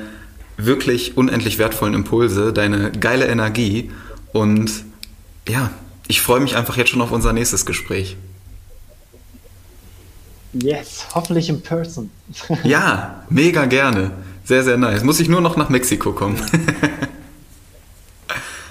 [0.57, 3.91] wirklich unendlich wertvollen Impulse, deine geile Energie
[4.33, 4.71] und
[5.49, 5.71] ja,
[6.09, 8.17] ich freue mich einfach jetzt schon auf unser nächstes Gespräch.
[10.53, 12.11] Yes, hoffentlich in person.
[12.65, 14.13] ja, mega gerne.
[14.45, 15.03] Sehr, sehr nice.
[15.03, 16.41] Muss ich nur noch nach Mexiko kommen.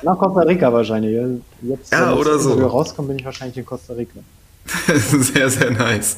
[0.03, 1.41] nach Costa Rica wahrscheinlich.
[1.61, 2.51] Jetzt, ja, oder so.
[2.51, 4.19] Wenn wir rauskommen, bin ich wahrscheinlich in Costa Rica.
[4.95, 6.17] sehr, sehr nice.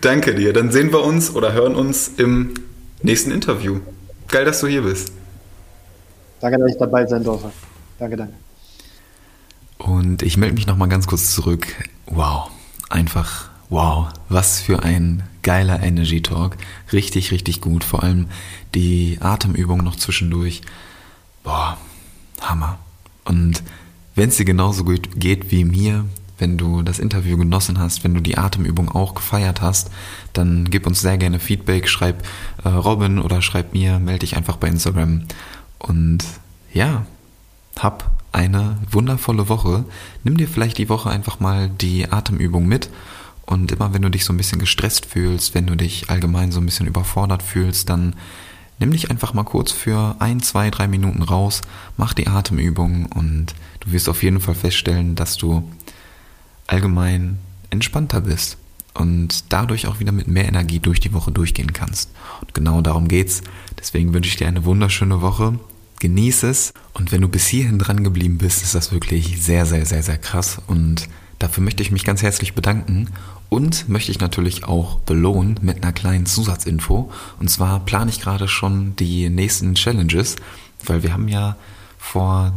[0.00, 0.52] Danke dir.
[0.52, 2.54] Dann sehen wir uns oder hören uns im
[3.02, 3.80] nächsten Interview.
[4.28, 5.12] Geil, dass du hier bist.
[6.40, 7.50] Danke, dass ich dabei sein durfte.
[7.98, 8.34] Danke, danke.
[9.78, 11.66] Und ich melde mich nochmal ganz kurz zurück.
[12.06, 12.50] Wow,
[12.88, 16.56] einfach wow, was für ein geiler Energy Talk.
[16.92, 17.84] Richtig, richtig gut.
[17.84, 18.28] Vor allem
[18.74, 20.62] die Atemübung noch zwischendurch.
[21.42, 21.76] Boah,
[22.40, 22.78] Hammer.
[23.24, 23.62] Und
[24.14, 26.04] wenn es dir genauso gut geht wie mir,
[26.38, 29.90] wenn du das Interview genossen hast, wenn du die Atemübung auch gefeiert hast,
[30.32, 32.24] dann gib uns sehr gerne Feedback, schreib
[32.64, 35.22] äh, Robin oder schreib mir, melde dich einfach bei Instagram.
[35.78, 36.24] Und
[36.72, 37.06] ja,
[37.78, 39.84] hab eine wundervolle Woche.
[40.24, 42.90] Nimm dir vielleicht die Woche einfach mal die Atemübung mit.
[43.46, 46.60] Und immer wenn du dich so ein bisschen gestresst fühlst, wenn du dich allgemein so
[46.60, 48.16] ein bisschen überfordert fühlst, dann
[48.78, 51.60] nimm dich einfach mal kurz für ein, zwei, drei Minuten raus,
[51.96, 55.68] mach die Atemübung und du wirst auf jeden Fall feststellen, dass du
[56.66, 57.38] allgemein
[57.70, 58.56] entspannter bist
[58.94, 62.10] und dadurch auch wieder mit mehr Energie durch die Woche durchgehen kannst.
[62.40, 63.42] Und genau darum geht's.
[63.78, 65.58] Deswegen wünsche ich dir eine wunderschöne Woche.
[66.00, 66.72] Genieß es.
[66.92, 70.18] Und wenn du bis hierhin dran geblieben bist, ist das wirklich sehr, sehr, sehr, sehr
[70.18, 70.60] krass.
[70.66, 71.08] Und
[71.38, 73.08] dafür möchte ich mich ganz herzlich bedanken.
[73.48, 77.10] Und möchte ich natürlich auch belohnen mit einer kleinen Zusatzinfo.
[77.40, 80.36] Und zwar plane ich gerade schon die nächsten Challenges,
[80.84, 81.56] weil wir haben ja
[81.98, 82.52] vor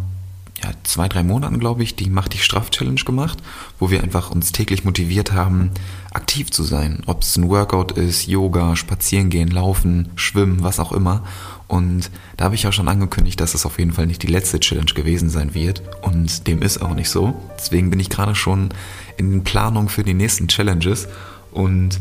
[0.63, 3.37] ja, zwei, drei Monaten, glaube ich, die Mach dich straff Challenge gemacht,
[3.79, 5.69] wo wir einfach uns täglich motiviert haben,
[6.13, 7.03] aktiv zu sein.
[7.05, 11.23] Ob es ein Workout ist, Yoga, Spazieren gehen, Laufen, Schwimmen, was auch immer.
[11.67, 14.59] Und da habe ich auch schon angekündigt, dass es auf jeden Fall nicht die letzte
[14.59, 15.83] Challenge gewesen sein wird.
[16.01, 17.35] Und dem ist auch nicht so.
[17.57, 18.69] Deswegen bin ich gerade schon
[19.17, 21.07] in Planung für die nächsten Challenges.
[21.51, 21.99] Und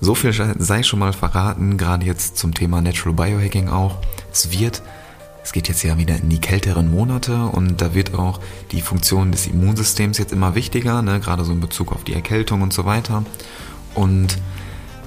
[0.00, 3.98] so viel sei schon mal verraten, gerade jetzt zum Thema Natural Biohacking auch.
[4.30, 4.82] Es wird
[5.46, 8.40] es geht jetzt ja wieder in die kälteren Monate und da wird auch
[8.72, 11.20] die Funktion des Immunsystems jetzt immer wichtiger, ne?
[11.20, 13.24] gerade so in Bezug auf die Erkältung und so weiter.
[13.94, 14.38] Und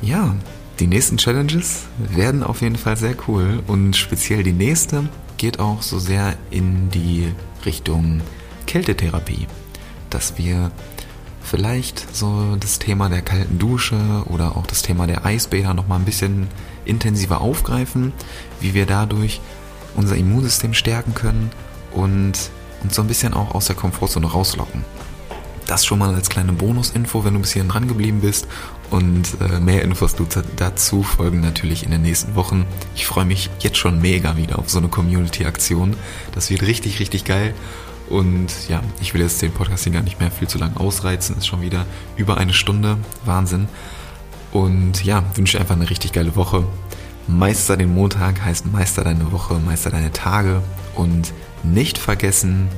[0.01, 0.33] ja,
[0.79, 5.81] die nächsten Challenges werden auf jeden Fall sehr cool und speziell die nächste geht auch
[5.81, 7.33] so sehr in die
[7.65, 8.21] Richtung
[8.65, 9.45] Kältetherapie,
[10.09, 10.71] dass wir
[11.43, 15.97] vielleicht so das Thema der kalten Dusche oder auch das Thema der Eisbäder noch mal
[15.97, 16.47] ein bisschen
[16.85, 18.13] intensiver aufgreifen,
[18.61, 19.41] wie wir dadurch
[19.99, 21.51] unser Immunsystem stärken können
[21.91, 22.33] und
[22.81, 24.85] uns so ein bisschen auch aus der Komfortzone rauslocken.
[25.67, 28.47] Das schon mal als kleine Bonusinfo, wenn du bis hierhin dran geblieben bist.
[28.89, 30.15] Und äh, mehr Infos
[30.55, 32.65] dazu folgen natürlich in den nächsten Wochen.
[32.95, 35.95] Ich freue mich jetzt schon mega wieder auf so eine Community-Aktion.
[36.33, 37.53] Das wird richtig, richtig geil.
[38.09, 41.37] Und ja, ich will jetzt den Podcast hier gar nicht mehr viel zu lang ausreizen.
[41.37, 41.85] Ist schon wieder
[42.15, 42.97] über eine Stunde.
[43.25, 43.67] Wahnsinn.
[44.51, 46.65] Und ja, wünsche einfach eine richtig geile Woche.
[47.29, 50.63] Meister den Montag heißt Meister deine Woche, Meister deine Tage
[50.95, 51.31] und
[51.63, 52.69] nicht vergessen,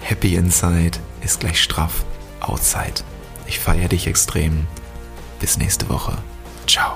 [0.00, 2.04] Happy Inside ist gleich straff
[2.40, 3.04] Outside.
[3.46, 4.66] Ich feiere dich extrem.
[5.40, 6.18] Bis nächste Woche.
[6.66, 6.94] Ciao.